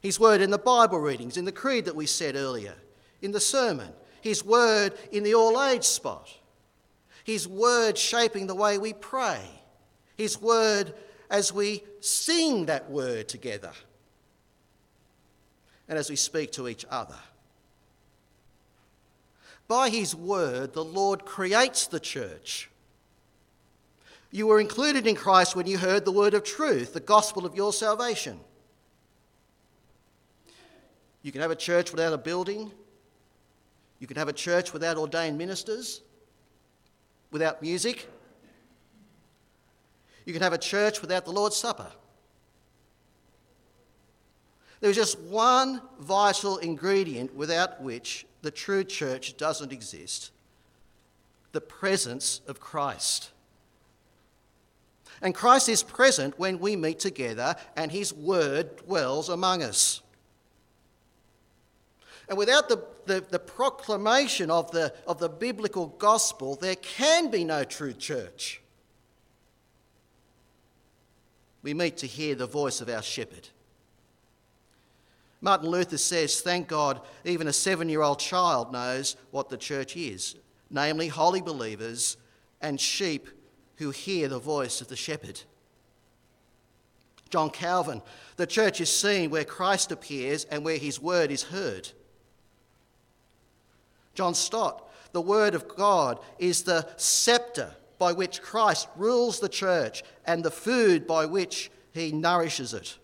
His 0.01 0.19
word 0.19 0.41
in 0.41 0.51
the 0.51 0.59
Bible 0.59 0.99
readings, 0.99 1.37
in 1.37 1.45
the 1.45 1.53
creed 1.53 1.85
that 1.85 1.95
we 1.95 2.07
said 2.07 2.35
earlier, 2.35 2.75
in 3.21 3.33
the 3.33 3.41
sermon, 3.41 3.93
His 4.23 4.45
word 4.45 4.95
in 5.13 5.23
the 5.23 5.35
all 5.35 5.63
age 5.63 5.85
spot, 5.85 6.29
His 7.25 7.47
word 7.47 7.99
shaping 7.99 8.47
the 8.47 8.55
way 8.55 8.79
we 8.79 8.95
pray, 8.95 9.43
His 10.17 10.41
word 10.41 10.95
as 11.29 11.53
we 11.53 11.85
sing 12.01 12.67
that 12.67 12.91
word 12.91 13.29
together, 13.29 13.73
and 15.89 15.99
as 15.99 16.09
we 16.09 16.17
speak 16.17 16.53
to 16.53 16.69
each 16.69 16.87
other. 16.91 17.19
By 19.71 19.89
His 19.89 20.17
word, 20.17 20.73
the 20.73 20.83
Lord 20.83 21.25
creates 21.25 21.87
the 21.87 22.01
church. 22.01 22.69
You 24.33 24.49
were 24.49 24.59
included 24.59 25.07
in 25.07 25.15
Christ 25.15 25.55
when 25.55 25.69
you 25.69 25.79
heard 25.79 26.05
the 26.05 26.11
word 26.11 26.35
of 26.35 26.43
truth, 26.43 26.93
the 26.93 26.99
gospel 26.99 27.47
of 27.47 27.55
your 27.55 27.73
salvation. 27.73 28.41
You 31.23 31.31
can 31.31 31.41
have 31.41 31.53
a 31.53 31.57
church 31.57 31.93
without 31.93 32.13
a 32.13 32.19
building. 32.19 32.73
You 34.01 34.09
can 34.09 34.17
have 34.17 34.27
a 34.27 34.33
church 34.33 34.73
without 34.73 34.97
ordained 34.97 35.39
ministers, 35.39 36.01
without 37.31 37.63
music. 37.63 38.09
You 40.27 40.33
can 40.33 40.43
have 40.43 40.53
a 40.53 40.59
church 40.59 41.01
without 41.01 41.25
the 41.25 41.33
Lord's 41.33 41.55
Supper. 41.55 41.93
There's 44.81 44.97
just 44.97 45.19
one 45.21 45.83
vital 45.99 46.59
ingredient 46.59 47.35
without 47.35 47.83
which 47.83 48.27
the 48.43 48.51
true 48.51 48.85
church 48.85 49.37
doesn't 49.37 49.73
exist 49.73 50.33
the 51.53 51.61
presence 51.61 52.41
of 52.47 52.61
Christ. 52.61 53.31
And 55.23 55.35
Christ 55.35 55.69
is 55.69 55.83
present 55.83 56.39
when 56.39 56.59
we 56.59 56.77
meet 56.77 56.99
together 56.99 57.57
and 57.77 57.91
his 57.91 58.15
word 58.15 58.77
dwells 58.87 59.29
among 59.29 59.63
us. 59.63 60.01
And 62.29 62.39
without 62.39 62.69
the, 62.69 62.85
the, 63.07 63.25
the, 63.29 63.41
proclamation 63.41 64.53
of 64.53 64.71
the, 64.71 64.95
of 65.07 65.19
the 65.19 65.29
biblical 65.29 65.89
gospel, 65.89 66.55
there 66.55 66.77
can 66.77 67.29
be 67.29 67.43
no 67.43 67.65
true 67.65 67.93
church. 67.93 68.63
We 71.63 71.75
meet 71.75 71.97
to 71.99 72.07
hear 72.07 72.37
the 72.37 72.47
voice 72.47 72.81
of 72.81 72.89
our 72.89 73.03
shepherd. 73.03 73.49
Martin 75.41 75.69
Luther 75.71 75.99
says, 75.99 76.41
Thank 76.41 76.69
God, 76.69 77.01
even 77.25 77.49
a 77.49 77.53
seven 77.53 77.89
year 77.89 78.03
old 78.03 78.19
child 78.19 78.73
knows 78.73 79.17
what 79.31 79.49
the 79.49 79.57
church 79.57 79.97
is 79.97 80.37
namely, 80.71 81.09
holy 81.09 81.41
believers 81.41 82.17
and 82.61 82.81
sheep 82.81 83.29
who 83.77 83.91
hear 83.91 84.29
the 84.29 84.39
voice 84.39 84.81
of 84.81 84.89
the 84.89 84.97
shepherd. 84.97 85.41
John 87.29 87.51
Calvin, 87.51 88.03
the 88.37 88.47
church 88.47 88.81
is 88.81 88.91
seen 88.91 89.31
where 89.31 89.45
Christ 89.45 89.93
appears 89.93 90.45
and 90.45 90.65
where 90.65 90.79
his 90.79 91.01
word 91.01 91.31
is 91.31 91.45
heard. 91.45 91.91
John 94.15 94.35
Stott, 94.35 94.89
the 95.13 95.21
Word 95.21 95.55
of 95.55 95.69
God 95.69 96.19
is 96.39 96.63
the 96.63 96.89
sceptre 96.97 97.75
by 97.99 98.13
which 98.13 98.43
Christ 98.43 98.89
rules 98.97 99.41
the 99.41 99.49
church 99.49 100.03
and 100.27 100.45
the 100.45 100.51
food 100.51 101.07
by 101.07 101.27
which 101.27 101.71
he 101.93 102.13
nourishes 102.13 102.75
it. 102.75 102.99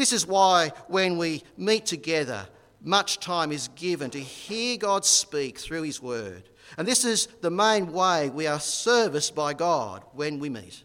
This 0.00 0.14
is 0.14 0.26
why, 0.26 0.72
when 0.88 1.18
we 1.18 1.42
meet 1.58 1.84
together, 1.84 2.48
much 2.80 3.20
time 3.20 3.52
is 3.52 3.68
given 3.76 4.08
to 4.12 4.18
hear 4.18 4.78
God 4.78 5.04
speak 5.04 5.58
through 5.58 5.82
His 5.82 6.00
Word. 6.00 6.48
And 6.78 6.88
this 6.88 7.04
is 7.04 7.26
the 7.42 7.50
main 7.50 7.92
way 7.92 8.30
we 8.30 8.46
are 8.46 8.60
serviced 8.60 9.34
by 9.34 9.52
God 9.52 10.02
when 10.14 10.38
we 10.38 10.48
meet. 10.48 10.84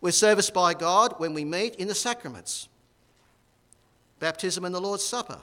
We're 0.00 0.12
serviced 0.12 0.54
by 0.54 0.74
God 0.74 1.14
when 1.16 1.34
we 1.34 1.44
meet 1.44 1.74
in 1.74 1.88
the 1.88 1.94
sacraments 1.94 2.68
baptism 4.20 4.64
and 4.64 4.72
the 4.72 4.80
Lord's 4.80 5.02
Supper. 5.04 5.40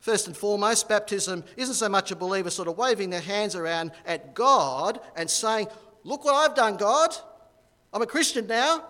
First 0.00 0.26
and 0.26 0.36
foremost, 0.36 0.88
baptism 0.88 1.44
isn't 1.56 1.76
so 1.76 1.88
much 1.88 2.10
a 2.10 2.16
believer 2.16 2.50
sort 2.50 2.66
of 2.66 2.76
waving 2.76 3.10
their 3.10 3.20
hands 3.20 3.54
around 3.54 3.92
at 4.04 4.34
God 4.34 4.98
and 5.14 5.30
saying, 5.30 5.68
Look 6.02 6.24
what 6.24 6.34
I've 6.34 6.56
done, 6.56 6.76
God. 6.76 7.14
I'm 7.92 8.02
a 8.02 8.06
Christian 8.06 8.48
now. 8.48 8.86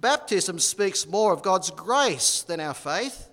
Baptism 0.00 0.58
speaks 0.58 1.06
more 1.06 1.32
of 1.32 1.42
God's 1.42 1.70
grace 1.70 2.42
than 2.42 2.60
our 2.60 2.74
faith. 2.74 3.28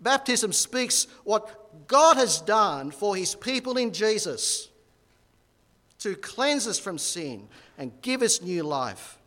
Baptism 0.00 0.52
speaks 0.52 1.06
what 1.24 1.86
God 1.86 2.16
has 2.16 2.40
done 2.40 2.90
for 2.90 3.14
his 3.14 3.34
people 3.34 3.76
in 3.76 3.92
Jesus 3.92 4.68
to 6.00 6.16
cleanse 6.16 6.66
us 6.66 6.78
from 6.78 6.98
sin 6.98 7.48
and 7.78 7.92
give 8.02 8.22
us 8.22 8.42
new 8.42 8.64
life 8.64 9.18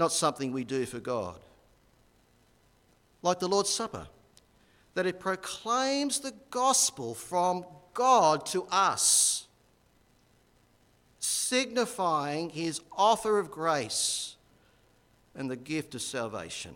not 0.00 0.12
something 0.12 0.50
we 0.50 0.64
do 0.64 0.86
for 0.86 0.98
God. 0.98 1.38
Like 3.22 3.38
the 3.38 3.48
Lord's 3.48 3.68
Supper, 3.68 4.08
that 4.94 5.06
it 5.06 5.20
proclaims 5.20 6.20
the 6.20 6.32
gospel 6.50 7.14
from 7.14 7.66
God 7.92 8.46
to 8.46 8.64
us, 8.70 9.29
signifying 11.50 12.50
his 12.50 12.80
offer 12.96 13.38
of 13.38 13.50
grace 13.50 14.36
and 15.34 15.50
the 15.50 15.56
gift 15.56 15.94
of 15.96 16.00
salvation. 16.00 16.74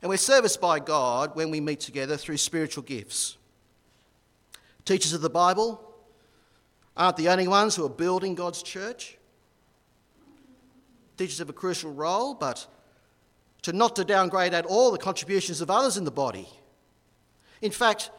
And 0.00 0.08
we're 0.08 0.16
serviced 0.16 0.60
by 0.60 0.78
God 0.78 1.36
when 1.36 1.50
we 1.50 1.60
meet 1.60 1.80
together 1.80 2.16
through 2.16 2.38
spiritual 2.38 2.84
gifts. 2.84 3.36
Teachers 4.86 5.12
of 5.12 5.20
the 5.20 5.28
Bible 5.28 5.84
aren't 6.96 7.18
the 7.18 7.28
only 7.28 7.48
ones 7.48 7.76
who 7.76 7.84
are 7.84 7.90
building 7.90 8.34
God's 8.34 8.62
church 8.62 9.18
teachers 11.18 11.38
have 11.38 11.50
a 11.50 11.52
crucial 11.52 11.92
role, 11.92 12.32
but 12.32 12.66
to 13.62 13.72
not 13.72 13.96
to 13.96 14.04
downgrade 14.04 14.54
at 14.54 14.64
all 14.64 14.92
the 14.92 14.98
contributions 14.98 15.60
of 15.60 15.68
others 15.70 15.96
in 15.96 16.04
the 16.04 16.10
body. 16.10 16.48
In 17.60 17.72
fact, 17.72 18.10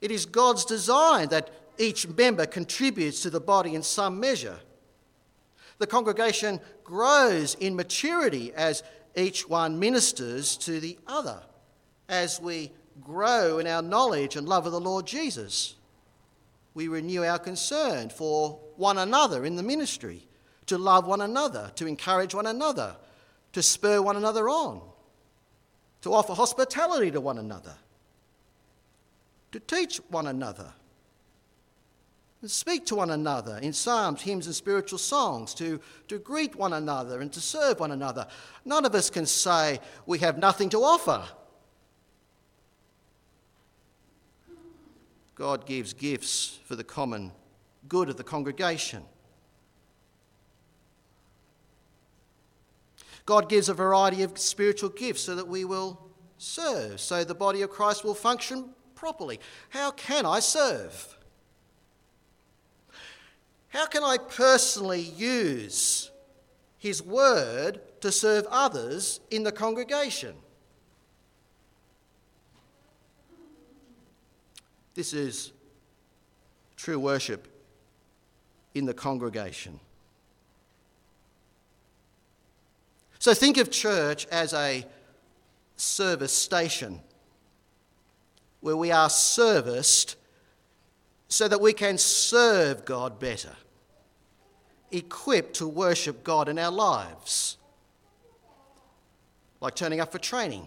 it 0.00 0.10
is 0.10 0.26
God's 0.26 0.64
design 0.66 1.30
that 1.30 1.50
each 1.78 2.06
member 2.08 2.46
contributes 2.46 3.22
to 3.22 3.30
the 3.30 3.40
body 3.40 3.74
in 3.74 3.82
some 3.82 4.20
measure. 4.20 4.58
The 5.78 5.86
congregation 5.86 6.60
grows 6.84 7.54
in 7.54 7.76
maturity 7.76 8.52
as 8.54 8.82
each 9.14 9.48
one 9.48 9.78
ministers 9.78 10.56
to 10.58 10.80
the 10.80 10.98
other, 11.06 11.40
as 12.08 12.40
we 12.40 12.72
grow 13.02 13.58
in 13.58 13.66
our 13.66 13.82
knowledge 13.82 14.36
and 14.36 14.48
love 14.48 14.66
of 14.66 14.72
the 14.72 14.80
Lord 14.80 15.06
Jesus. 15.06 15.76
We 16.74 16.88
renew 16.88 17.24
our 17.24 17.38
concern 17.38 18.08
for 18.08 18.60
one 18.76 18.98
another 18.98 19.44
in 19.44 19.56
the 19.56 19.62
ministry 19.62 20.26
to 20.66 20.78
love 20.78 21.06
one 21.06 21.20
another, 21.20 21.72
to 21.76 21.86
encourage 21.86 22.34
one 22.34 22.46
another, 22.46 22.96
to 23.52 23.62
spur 23.62 24.02
one 24.02 24.16
another 24.16 24.48
on, 24.48 24.80
to 26.02 26.12
offer 26.12 26.34
hospitality 26.34 27.10
to 27.10 27.20
one 27.20 27.38
another, 27.38 27.74
to 29.52 29.60
teach 29.60 29.98
one 30.08 30.26
another, 30.26 30.72
speak 32.46 32.86
to 32.86 32.94
one 32.94 33.10
another 33.10 33.58
in 33.58 33.72
psalms, 33.72 34.22
hymns, 34.22 34.46
and 34.46 34.54
spiritual 34.54 34.98
songs, 34.98 35.54
to, 35.54 35.80
to 36.06 36.18
greet 36.18 36.54
one 36.54 36.72
another 36.72 37.20
and 37.20 37.32
to 37.32 37.40
serve 37.40 37.80
one 37.80 37.90
another. 37.90 38.26
None 38.64 38.84
of 38.84 38.94
us 38.94 39.10
can 39.10 39.26
say 39.26 39.80
we 40.06 40.20
have 40.20 40.38
nothing 40.38 40.68
to 40.70 40.78
offer. 40.78 41.24
God 45.34 45.66
gives 45.66 45.92
gifts 45.92 46.58
for 46.64 46.76
the 46.76 46.84
common 46.84 47.32
good 47.88 48.08
of 48.08 48.16
the 48.16 48.24
congregation. 48.24 49.02
God 53.26 53.48
gives 53.48 53.68
a 53.68 53.74
variety 53.74 54.22
of 54.22 54.38
spiritual 54.38 54.88
gifts 54.90 55.22
so 55.22 55.34
that 55.34 55.46
we 55.46 55.64
will 55.64 56.00
serve, 56.38 57.00
so 57.00 57.24
the 57.24 57.34
body 57.34 57.62
of 57.62 57.70
Christ 57.70 58.04
will 58.04 58.14
function 58.14 58.70
properly. 58.94 59.38
How 59.70 59.90
can 59.90 60.24
I 60.24 60.40
serve? 60.40 61.17
How 63.68 63.86
can 63.86 64.02
I 64.02 64.18
personally 64.18 65.00
use 65.00 66.10
His 66.78 67.02
word 67.02 67.80
to 68.00 68.10
serve 68.10 68.46
others 68.50 69.20
in 69.30 69.42
the 69.42 69.52
congregation? 69.52 70.34
This 74.94 75.12
is 75.12 75.52
true 76.76 76.98
worship 76.98 77.46
in 78.74 78.84
the 78.84 78.94
congregation. 78.94 79.78
So 83.18 83.34
think 83.34 83.58
of 83.58 83.70
church 83.70 84.26
as 84.26 84.54
a 84.54 84.86
service 85.76 86.32
station 86.32 87.00
where 88.60 88.76
we 88.76 88.90
are 88.90 89.10
serviced 89.10 90.16
so 91.28 91.46
that 91.46 91.60
we 91.60 91.72
can 91.72 91.98
serve 91.98 92.84
God 92.84 93.20
better, 93.20 93.54
equipped 94.90 95.54
to 95.56 95.68
worship 95.68 96.24
God 96.24 96.48
in 96.48 96.58
our 96.58 96.72
lives, 96.72 97.58
like 99.60 99.74
turning 99.74 100.00
up 100.00 100.10
for 100.10 100.18
training. 100.18 100.66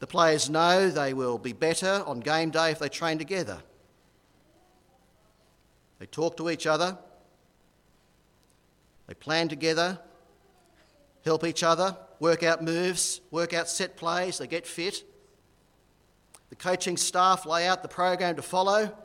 The 0.00 0.08
players 0.08 0.50
know 0.50 0.90
they 0.90 1.14
will 1.14 1.38
be 1.38 1.52
better 1.52 2.02
on 2.04 2.20
game 2.20 2.50
day 2.50 2.72
if 2.72 2.80
they 2.80 2.88
train 2.88 3.16
together. 3.16 3.62
They 6.00 6.06
talk 6.06 6.36
to 6.38 6.50
each 6.50 6.66
other, 6.66 6.98
they 9.06 9.14
plan 9.14 9.48
together, 9.48 9.98
help 11.24 11.44
each 11.44 11.62
other, 11.62 11.96
work 12.18 12.42
out 12.42 12.62
moves, 12.62 13.20
work 13.30 13.54
out 13.54 13.68
set 13.68 13.96
plays, 13.96 14.38
they 14.38 14.46
get 14.48 14.66
fit. 14.66 15.04
The 16.54 16.62
coaching 16.62 16.96
staff 16.96 17.46
lay 17.46 17.66
out 17.66 17.82
the 17.82 17.88
program 17.88 18.36
to 18.36 18.42
follow. 18.42 18.96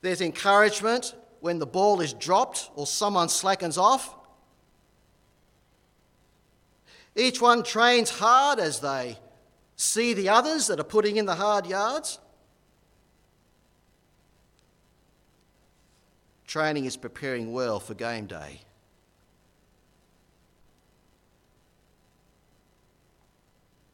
There's 0.00 0.22
encouragement 0.22 1.14
when 1.40 1.58
the 1.58 1.66
ball 1.66 2.00
is 2.00 2.14
dropped 2.14 2.70
or 2.74 2.86
someone 2.86 3.28
slackens 3.28 3.76
off. 3.76 4.16
Each 7.14 7.42
one 7.42 7.62
trains 7.62 8.08
hard 8.08 8.58
as 8.58 8.80
they 8.80 9.18
see 9.76 10.14
the 10.14 10.30
others 10.30 10.68
that 10.68 10.80
are 10.80 10.84
putting 10.84 11.18
in 11.18 11.26
the 11.26 11.34
hard 11.34 11.66
yards. 11.66 12.18
Training 16.46 16.86
is 16.86 16.96
preparing 16.96 17.52
well 17.52 17.78
for 17.78 17.92
game 17.92 18.24
day. 18.24 18.62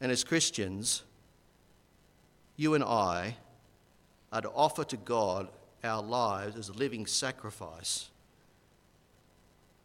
And 0.01 0.13
as 0.13 0.23
Christians, 0.23 1.03
you 2.57 2.75
and 2.75 2.85
I 2.85 3.37
are 4.33 4.43
to 4.43 4.51
offer 4.51 4.85
to 4.85 4.97
God 4.97 5.49
our 5.83 6.03
lives 6.03 6.57
as 6.57 6.69
a 6.69 6.73
living 6.73 7.07
sacrifice 7.07 8.11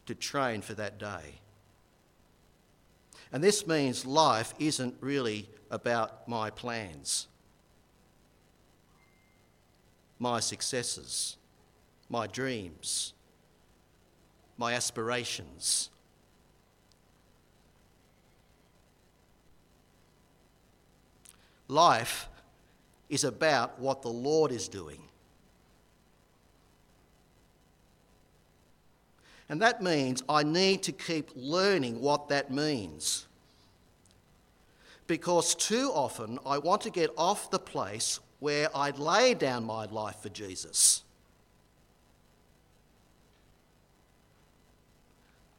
to 0.05 0.15
train 0.15 0.61
for 0.61 0.73
that 0.73 0.97
day. 0.97 1.39
And 3.31 3.43
this 3.43 3.67
means 3.67 4.05
life 4.05 4.53
isn't 4.57 4.95
really 5.01 5.47
about 5.69 6.27
my 6.27 6.49
plans, 6.49 7.27
my 10.17 10.39
successes, 10.39 11.37
my 12.09 12.25
dreams, 12.25 13.13
my 14.57 14.73
aspirations. 14.73 15.89
Life 21.67 22.27
is 23.09 23.23
about 23.23 23.79
what 23.79 24.01
the 24.01 24.09
Lord 24.09 24.51
is 24.51 24.67
doing. 24.67 25.01
And 29.49 29.59
that 29.61 29.81
means 29.81 30.23
I 30.29 30.43
need 30.43 30.83
to 30.83 30.91
keep 30.91 31.31
learning 31.35 31.99
what 31.99 32.29
that 32.29 32.51
means. 32.51 33.25
Because 35.07 35.55
too 35.55 35.91
often 35.91 36.37
I 36.45 36.59
want 36.59 36.81
to 36.81 36.91
get 36.91 37.09
off 37.17 37.49
the 37.49 37.57
place 37.57 38.19
where 38.39 38.69
I 38.77 38.91
lay 38.91 39.33
down 39.33 39.65
my 39.65 39.85
life 39.85 40.17
for 40.21 40.29
Jesus. 40.29 41.03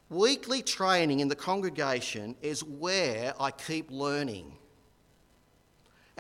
Weekly 0.09 0.63
training 0.63 1.21
in 1.21 1.29
the 1.29 1.37
congregation 1.37 2.37
is 2.43 2.63
where 2.65 3.35
I 3.41 3.51
keep 3.51 3.91
learning 3.91 4.53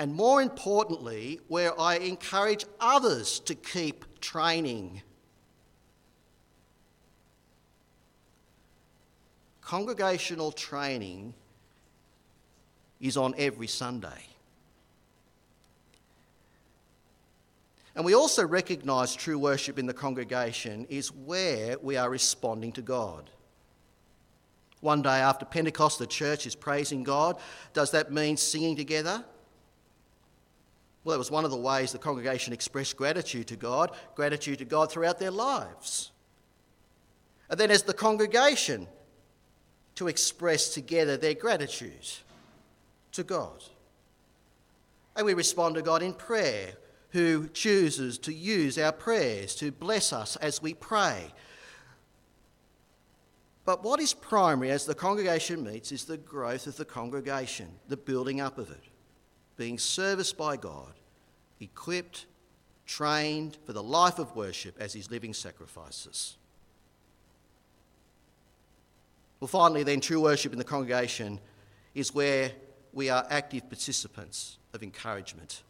and 0.00 0.14
more 0.14 0.40
importantly, 0.40 1.40
where 1.48 1.78
I 1.78 1.96
encourage 1.96 2.64
others 2.80 3.38
to 3.40 3.54
keep 3.54 4.18
training. 4.18 5.02
Congregational 9.60 10.52
training 10.52 11.34
is 12.98 13.18
on 13.18 13.34
every 13.36 13.66
Sunday. 13.66 14.24
And 17.94 18.02
we 18.02 18.14
also 18.14 18.46
recognise 18.46 19.14
true 19.14 19.38
worship 19.38 19.78
in 19.78 19.84
the 19.84 19.92
congregation 19.92 20.86
is 20.88 21.12
where 21.12 21.76
we 21.82 21.98
are 21.98 22.08
responding 22.08 22.72
to 22.72 22.80
God. 22.80 23.28
One 24.80 25.02
day 25.02 25.20
after 25.20 25.44
Pentecost, 25.44 25.98
the 25.98 26.06
church 26.06 26.46
is 26.46 26.54
praising 26.54 27.02
God. 27.02 27.36
Does 27.74 27.90
that 27.90 28.10
mean 28.10 28.38
singing 28.38 28.76
together? 28.76 29.26
Well, 31.02 31.14
it 31.14 31.18
was 31.18 31.30
one 31.30 31.44
of 31.44 31.50
the 31.50 31.56
ways 31.56 31.92
the 31.92 31.98
congregation 31.98 32.52
expressed 32.52 32.96
gratitude 32.96 33.46
to 33.48 33.56
God, 33.56 33.96
gratitude 34.14 34.58
to 34.58 34.64
God 34.64 34.92
throughout 34.92 35.18
their 35.18 35.30
lives. 35.30 36.12
And 37.48 37.58
then, 37.58 37.70
as 37.70 37.82
the 37.82 37.94
congregation, 37.94 38.86
to 39.94 40.08
express 40.08 40.72
together 40.72 41.16
their 41.16 41.34
gratitude 41.34 42.06
to 43.12 43.24
God. 43.24 43.64
And 45.16 45.26
we 45.26 45.34
respond 45.34 45.74
to 45.74 45.82
God 45.82 46.02
in 46.02 46.12
prayer, 46.12 46.72
who 47.10 47.48
chooses 47.48 48.18
to 48.18 48.32
use 48.32 48.78
our 48.78 48.92
prayers 48.92 49.54
to 49.56 49.72
bless 49.72 50.12
us 50.12 50.36
as 50.36 50.62
we 50.62 50.74
pray. 50.74 51.32
But 53.64 53.82
what 53.82 54.00
is 54.00 54.14
primary 54.14 54.70
as 54.70 54.86
the 54.86 54.94
congregation 54.94 55.64
meets 55.64 55.92
is 55.92 56.04
the 56.04 56.16
growth 56.16 56.66
of 56.66 56.76
the 56.76 56.84
congregation, 56.84 57.68
the 57.88 57.96
building 57.96 58.40
up 58.40 58.58
of 58.58 58.70
it 58.70 58.84
being 59.60 59.78
serviced 59.78 60.38
by 60.38 60.56
God, 60.56 60.94
equipped, 61.60 62.24
trained 62.86 63.58
for 63.66 63.74
the 63.74 63.82
life 63.82 64.18
of 64.18 64.34
worship 64.34 64.74
as 64.80 64.94
his 64.94 65.10
living 65.10 65.34
sacrifices. 65.34 66.38
Well, 69.38 69.48
finally, 69.48 69.82
then, 69.82 70.00
true 70.00 70.22
worship 70.22 70.52
in 70.52 70.58
the 70.58 70.64
congregation 70.64 71.38
is 71.94 72.14
where 72.14 72.52
we 72.94 73.10
are 73.10 73.26
active 73.28 73.68
participants 73.68 74.56
of 74.72 74.82
encouragement. 74.82 75.62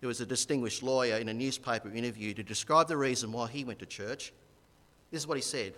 There 0.00 0.08
was 0.08 0.20
a 0.20 0.26
distinguished 0.26 0.82
lawyer 0.82 1.16
in 1.16 1.30
a 1.30 1.34
newspaper 1.34 1.88
interview 1.88 2.34
to 2.34 2.42
describe 2.42 2.86
the 2.86 2.98
reason 2.98 3.32
why 3.32 3.48
he 3.48 3.64
went 3.64 3.78
to 3.78 3.86
church. 3.86 4.34
This 5.10 5.22
is 5.22 5.26
what 5.26 5.38
he 5.38 5.42
said 5.42 5.72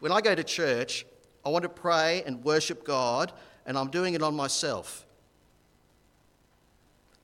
When 0.00 0.10
I 0.10 0.22
go 0.22 0.34
to 0.34 0.42
church, 0.42 1.04
I 1.44 1.50
want 1.50 1.64
to 1.64 1.68
pray 1.68 2.22
and 2.24 2.42
worship 2.42 2.82
God, 2.82 3.30
and 3.66 3.76
I'm 3.76 3.90
doing 3.90 4.14
it 4.14 4.22
on 4.22 4.34
myself. 4.34 5.04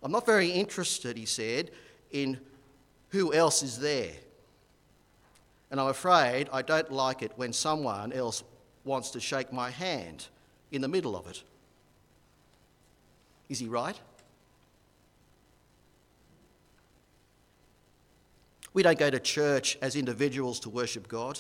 I'm 0.03 0.13
not 0.13 0.27
very 0.27 0.51
interested, 0.51 1.17
he 1.17 1.27
said, 1.27 1.71
in 2.11 2.39
who 3.11 3.35
else 3.35 3.63
is 3.63 3.79
there. 3.79 4.13
And 5.71 5.81
I'm 5.81 5.89
afraid 5.89 6.49
I 6.53 6.63
don't 6.63 6.91
like 6.91 7.23
it 7.23 7.33
when 7.37 7.53
someone 7.53 8.13
else 8.13 8.43
wants 8.85 9.11
to 9.11 9.21
shake 9.21 9.53
my 9.53 9.71
hand 9.71 10.27
in 10.73 10.81
the 10.81 10.89
middle 10.89 11.17
of 11.17 11.27
it. 11.29 11.43
Is 13.49 13.59
he 13.59 13.67
right? 13.67 13.99
We 18.73 18.83
don't 18.83 18.99
go 18.99 19.11
to 19.11 19.19
church 19.19 19.77
as 19.83 19.97
individuals 19.97 20.61
to 20.61 20.71
worship 20.71 21.09
God. 21.09 21.39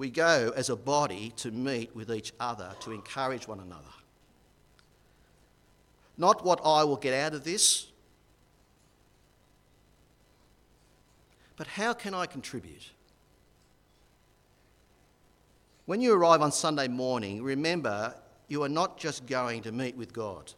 We 0.00 0.08
go 0.08 0.50
as 0.56 0.70
a 0.70 0.76
body 0.76 1.34
to 1.36 1.50
meet 1.50 1.94
with 1.94 2.10
each 2.10 2.32
other 2.40 2.74
to 2.80 2.92
encourage 2.92 3.46
one 3.46 3.60
another. 3.60 3.92
Not 6.16 6.42
what 6.42 6.58
I 6.64 6.84
will 6.84 6.96
get 6.96 7.12
out 7.12 7.34
of 7.34 7.44
this, 7.44 7.86
but 11.58 11.66
how 11.66 11.92
can 11.92 12.14
I 12.14 12.24
contribute? 12.24 12.88
When 15.84 16.00
you 16.00 16.14
arrive 16.14 16.40
on 16.40 16.50
Sunday 16.50 16.88
morning, 16.88 17.42
remember 17.42 18.14
you 18.48 18.62
are 18.62 18.70
not 18.70 18.96
just 18.96 19.26
going 19.26 19.64
to 19.64 19.70
meet 19.70 19.98
with 19.98 20.14
God. 20.14 20.50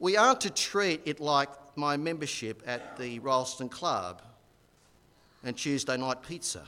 We 0.00 0.16
aren't 0.16 0.40
to 0.40 0.50
treat 0.50 1.02
it 1.04 1.20
like 1.20 1.48
my 1.76 1.96
membership 1.96 2.60
at 2.66 2.96
the 2.96 3.20
Rylstone 3.20 3.70
Club 3.70 4.20
and 5.44 5.56
Tuesday 5.56 5.96
night 5.96 6.22
pizza. 6.22 6.64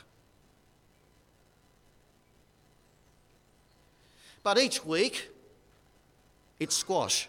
But 4.43 4.59
each 4.59 4.85
week, 4.85 5.31
it's 6.61 6.77
squash. 6.77 7.29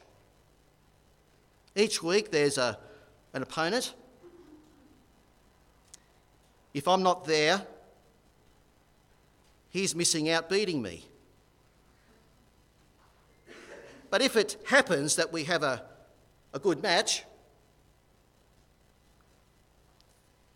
Each 1.76 2.04
week, 2.04 2.30
there's 2.32 2.58
a, 2.58 2.78
an 3.34 3.42
opponent. 3.42 3.94
If 6.74 6.88
I'm 6.88 7.02
not 7.02 7.26
there, 7.26 7.66
he's 9.70 9.96
missing 9.96 10.30
out 10.30 10.50
beating 10.50 10.82
me. 10.82 11.06
But 14.10 14.22
if 14.22 14.36
it 14.36 14.58
happens 14.68 15.16
that 15.16 15.34
we 15.34 15.46
have 15.46 15.64
a, 15.64 15.84
a 16.54 16.60
good 16.60 16.82
match, 16.82 17.24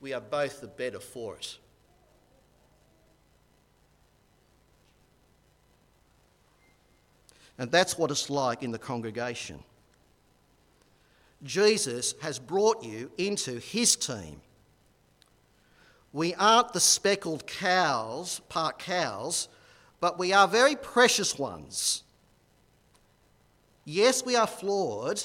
we 0.02 0.14
are 0.14 0.20
both 0.22 0.60
the 0.60 0.68
better 0.68 1.00
for 1.00 1.36
it. 1.36 1.58
And 7.58 7.72
that's 7.72 7.98
what 7.98 8.10
it's 8.10 8.30
like 8.30 8.64
in 8.64 8.72
the 8.72 8.80
congregation. 8.80 9.64
Jesus 11.44 12.16
has 12.22 12.40
brought 12.40 12.84
you 12.84 13.12
into 13.18 13.60
his 13.60 13.96
team. 13.96 14.42
We 16.12 16.34
aren't 16.36 16.74
the 16.74 16.80
speckled 16.80 17.46
cows, 17.48 18.42
part 18.50 18.80
cows, 18.80 19.48
but 20.00 20.18
we 20.18 20.34
are 20.34 20.48
very 20.48 20.76
precious 20.76 21.38
ones. 21.38 22.04
Yes, 23.86 24.26
we 24.26 24.36
are 24.36 24.48
flawed 24.48 25.22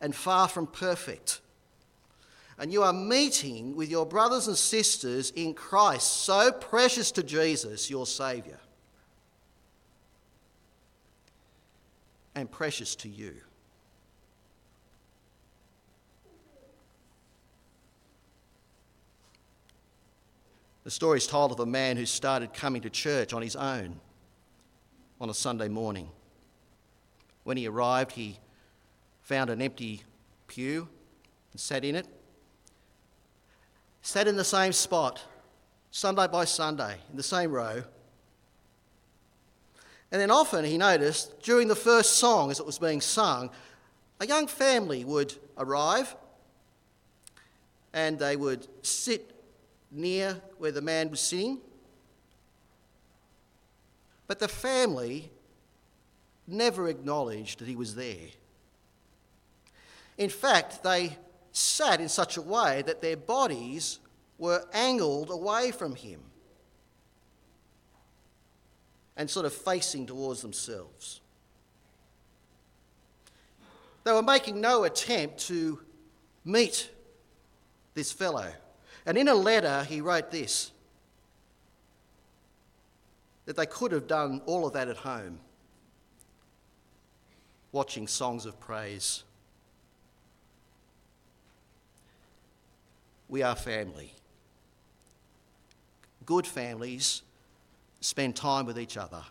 and 0.00 0.14
far 0.14 0.48
from 0.48 0.66
perfect. 0.66 1.40
And 2.58 2.72
you 2.72 2.82
are 2.82 2.92
meeting 2.92 3.76
with 3.76 3.88
your 3.88 4.04
brothers 4.04 4.48
and 4.48 4.56
sisters 4.56 5.30
in 5.36 5.54
Christ, 5.54 6.24
so 6.24 6.50
precious 6.50 7.12
to 7.12 7.22
Jesus, 7.22 7.88
your 7.88 8.04
Saviour, 8.04 8.58
and 12.34 12.50
precious 12.50 12.96
to 12.96 13.08
you. 13.08 13.34
The 20.82 20.90
story 20.90 21.18
is 21.18 21.26
told 21.26 21.52
of 21.52 21.60
a 21.60 21.66
man 21.66 21.96
who 21.96 22.06
started 22.06 22.54
coming 22.54 22.82
to 22.82 22.90
church 22.90 23.32
on 23.32 23.42
his 23.42 23.54
own 23.54 24.00
on 25.20 25.30
a 25.30 25.34
Sunday 25.34 25.68
morning. 25.68 26.08
When 27.44 27.56
he 27.56 27.68
arrived, 27.68 28.12
he 28.12 28.38
found 29.20 29.50
an 29.50 29.62
empty 29.62 30.02
pew 30.46 30.88
and 31.52 31.60
sat 31.60 31.84
in 31.84 31.94
it. 31.94 32.06
Sat 34.02 34.28
in 34.28 34.36
the 34.36 34.44
same 34.44 34.72
spot, 34.72 35.22
Sunday 35.90 36.26
by 36.26 36.44
Sunday, 36.44 36.96
in 37.10 37.16
the 37.16 37.22
same 37.22 37.50
row. 37.52 37.82
And 40.10 40.20
then 40.20 40.30
often 40.30 40.64
he 40.64 40.78
noticed 40.78 41.42
during 41.42 41.68
the 41.68 41.76
first 41.76 42.14
song, 42.14 42.50
as 42.50 42.60
it 42.60 42.66
was 42.66 42.78
being 42.78 43.00
sung, 43.00 43.50
a 44.20 44.26
young 44.26 44.46
family 44.46 45.04
would 45.04 45.34
arrive 45.58 46.16
and 47.92 48.18
they 48.18 48.36
would 48.36 48.66
sit 48.82 49.30
near 49.90 50.40
where 50.58 50.72
the 50.72 50.82
man 50.82 51.10
was 51.10 51.20
sitting 51.20 51.60
but 54.28 54.38
the 54.38 54.46
family 54.46 55.30
never 56.46 56.86
acknowledged 56.88 57.58
that 57.58 57.66
he 57.66 57.74
was 57.74 57.96
there. 57.96 58.28
In 60.18 60.28
fact, 60.28 60.82
they 60.84 61.16
sat 61.58 62.00
in 62.00 62.08
such 62.08 62.36
a 62.36 62.42
way 62.42 62.82
that 62.82 63.02
their 63.02 63.16
bodies 63.16 63.98
were 64.38 64.64
angled 64.72 65.30
away 65.30 65.72
from 65.72 65.94
him 65.94 66.20
and 69.16 69.28
sort 69.28 69.44
of 69.44 69.52
facing 69.52 70.06
towards 70.06 70.42
themselves. 70.42 71.20
They 74.04 74.12
were 74.12 74.22
making 74.22 74.60
no 74.60 74.84
attempt 74.84 75.40
to 75.48 75.80
meet 76.44 76.88
this 77.94 78.12
fellow. 78.12 78.46
And 79.04 79.18
in 79.18 79.26
a 79.28 79.34
letter, 79.34 79.84
he 79.84 80.00
wrote 80.00 80.30
this 80.30 80.70
that 83.44 83.56
they 83.56 83.66
could 83.66 83.92
have 83.92 84.06
done 84.06 84.42
all 84.44 84.66
of 84.66 84.74
that 84.74 84.88
at 84.88 84.98
home, 84.98 85.40
watching 87.72 88.06
songs 88.06 88.44
of 88.44 88.60
praise. 88.60 89.24
We 93.28 93.42
are 93.42 93.54
family. 93.54 94.14
Good 96.24 96.46
families 96.46 97.22
spend 98.00 98.36
time 98.36 98.66
with 98.66 98.78
each 98.78 98.96
other 98.96 99.22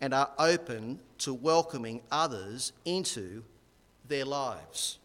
and 0.00 0.12
are 0.12 0.30
open 0.38 0.98
to 1.18 1.32
welcoming 1.32 2.00
others 2.10 2.72
into 2.84 3.42
their 4.08 4.24
lives. 4.24 4.98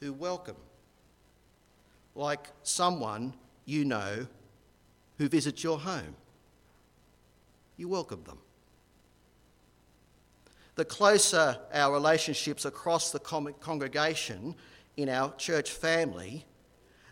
Who 0.00 0.12
welcome, 0.12 0.56
like 2.14 2.48
someone 2.62 3.34
you 3.66 3.84
know 3.84 4.26
who 5.18 5.28
visits 5.28 5.62
your 5.62 5.78
home. 5.78 6.14
You 7.76 7.88
welcome 7.88 8.22
them. 8.24 8.38
The 10.76 10.84
closer 10.84 11.58
our 11.74 11.92
relationships 11.92 12.64
across 12.64 13.10
the 13.10 13.18
congregation 13.18 14.54
in 14.96 15.08
our 15.08 15.34
church 15.36 15.70
family, 15.70 16.44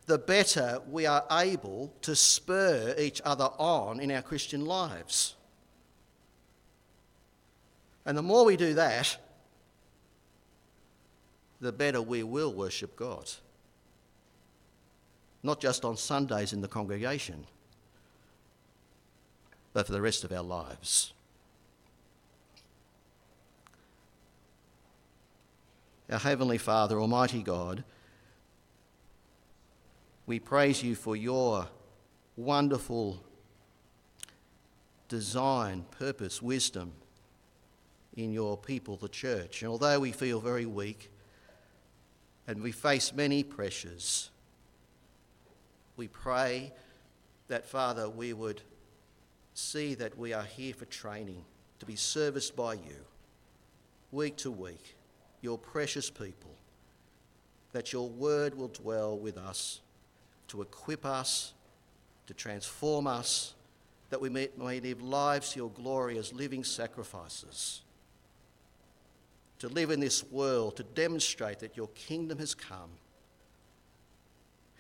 the 0.07 0.19
better 0.19 0.81
we 0.91 1.07
are 1.07 1.25
able 1.31 1.93
to 2.03 2.17
spur 2.17 2.95
each 2.99 3.21
other 3.25 3.51
on 3.59 4.01
in 4.01 4.11
our 4.11 4.23
Christian 4.23 4.65
lives. 4.65 5.35
And 8.07 8.17
the 8.17 8.23
more 8.23 8.45
we 8.45 8.57
do 8.57 8.75
that, 8.75 9.17
the 11.61 11.73
better 11.73 12.01
we 12.01 12.23
will 12.23 12.53
worship 12.53 12.97
God. 12.97 13.31
Not 15.43 15.61
just 15.61 15.85
on 15.85 15.97
Sundays 15.97 16.53
in 16.53 16.61
the 16.61 16.69
congregation 16.69 17.47
but 19.79 19.87
for 19.87 19.93
the 19.93 20.03
rest 20.03 20.25
of 20.25 20.33
our 20.33 20.43
lives. 20.43 21.13
Our 26.11 26.19
Heavenly 26.19 26.57
Father, 26.57 26.99
Almighty 26.99 27.43
God, 27.43 27.85
we 30.25 30.39
praise 30.39 30.83
you 30.83 30.95
for 30.95 31.15
your 31.15 31.69
wonderful 32.35 33.23
design, 35.09 35.85
purpose, 35.91 36.41
wisdom 36.41 36.93
in 38.17 38.33
your 38.33 38.57
people, 38.57 38.97
the 38.97 39.11
church. 39.11 39.61
And 39.61 39.71
although 39.71 40.01
we 40.01 40.13
feel 40.13 40.41
very 40.41 40.65
weak 40.65 41.11
and 42.47 42.63
we 42.63 42.73
face 42.73 43.13
many 43.13 43.43
pressures, 43.43 44.31
we 45.99 46.09
pray 46.09 46.73
that, 47.49 47.67
Father, 47.67 48.09
we 48.09 48.33
would 48.33 48.63
see 49.53 49.95
that 49.97 50.17
we 50.17 50.33
are 50.33 50.45
here 50.45 50.73
for 50.73 50.87
training, 50.87 51.45
to 51.81 51.85
be 51.85 51.97
serviced 51.97 52.57
by 52.57 52.73
you, 52.73 53.05
week 54.11 54.39
to 54.39 54.51
week, 54.51 54.95
your 55.41 55.59
precious 55.59 56.11
people, 56.11 56.55
that 57.73 57.93
your 57.93 58.09
word 58.09 58.55
will 58.55 58.69
dwell 58.69 59.17
with 59.17 59.37
us, 59.37 59.81
to 60.49 60.63
equip 60.63 61.05
us, 61.05 61.53
to 62.27 62.35
transform 62.35 63.07
us, 63.07 63.55
that 64.11 64.21
we 64.21 64.29
may, 64.29 64.49
may 64.57 64.81
live 64.81 65.03
lives 65.03 65.53
to 65.53 65.59
your 65.59 65.71
glory 65.71 66.19
as 66.19 66.33
living 66.33 66.65
sacrifices. 66.65 67.83
To 69.59 69.69
live 69.69 69.91
in 69.91 70.01
this 70.01 70.25
world, 70.31 70.77
to 70.77 70.83
demonstrate 70.83 71.59
that 71.61 71.77
your 71.77 71.89
kingdom 71.89 72.39
has 72.39 72.55
come. 72.55 72.91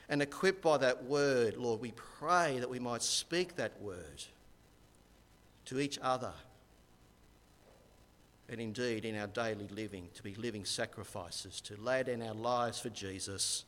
And 0.08 0.22
equipped 0.22 0.62
by 0.62 0.78
that 0.78 1.04
word, 1.04 1.56
Lord, 1.56 1.80
we 1.80 1.92
pray 1.92 2.58
that 2.60 2.70
we 2.70 2.78
might 2.78 3.02
speak 3.02 3.56
that 3.56 3.80
word 3.82 4.24
to 5.66 5.78
each 5.78 5.98
other, 6.00 6.32
and 8.48 8.60
indeed 8.60 9.04
in 9.04 9.16
our 9.16 9.26
daily 9.26 9.68
living, 9.68 10.08
to 10.14 10.22
be 10.22 10.34
living 10.34 10.64
sacrifices, 10.64 11.60
to 11.60 11.76
lay 11.80 12.02
down 12.02 12.22
our 12.22 12.34
lives 12.34 12.80
for 12.80 12.88
Jesus, 12.88 13.64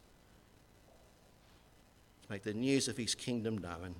to 2.22 2.32
make 2.32 2.42
the 2.42 2.54
news 2.54 2.88
of 2.88 2.96
his 2.96 3.14
kingdom 3.14 3.58
known. 3.58 3.94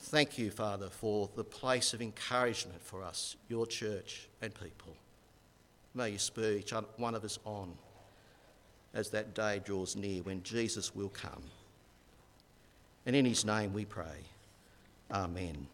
Thank 0.00 0.36
you, 0.36 0.50
Father, 0.50 0.88
for 0.90 1.30
the 1.34 1.44
place 1.44 1.94
of 1.94 2.02
encouragement 2.02 2.82
for 2.82 3.02
us, 3.02 3.36
your 3.48 3.66
church 3.66 4.28
and 4.42 4.52
people. 4.52 4.94
May 5.94 6.10
you 6.10 6.18
spur 6.18 6.52
each 6.52 6.72
one 6.96 7.14
of 7.14 7.24
us 7.24 7.38
on 7.44 7.72
as 8.92 9.10
that 9.10 9.34
day 9.34 9.60
draws 9.64 9.96
near 9.96 10.22
when 10.22 10.42
Jesus 10.42 10.94
will 10.94 11.08
come. 11.08 11.42
And 13.06 13.14
in 13.14 13.24
his 13.24 13.44
name 13.44 13.72
we 13.72 13.84
pray. 13.84 14.24
Amen. 15.10 15.66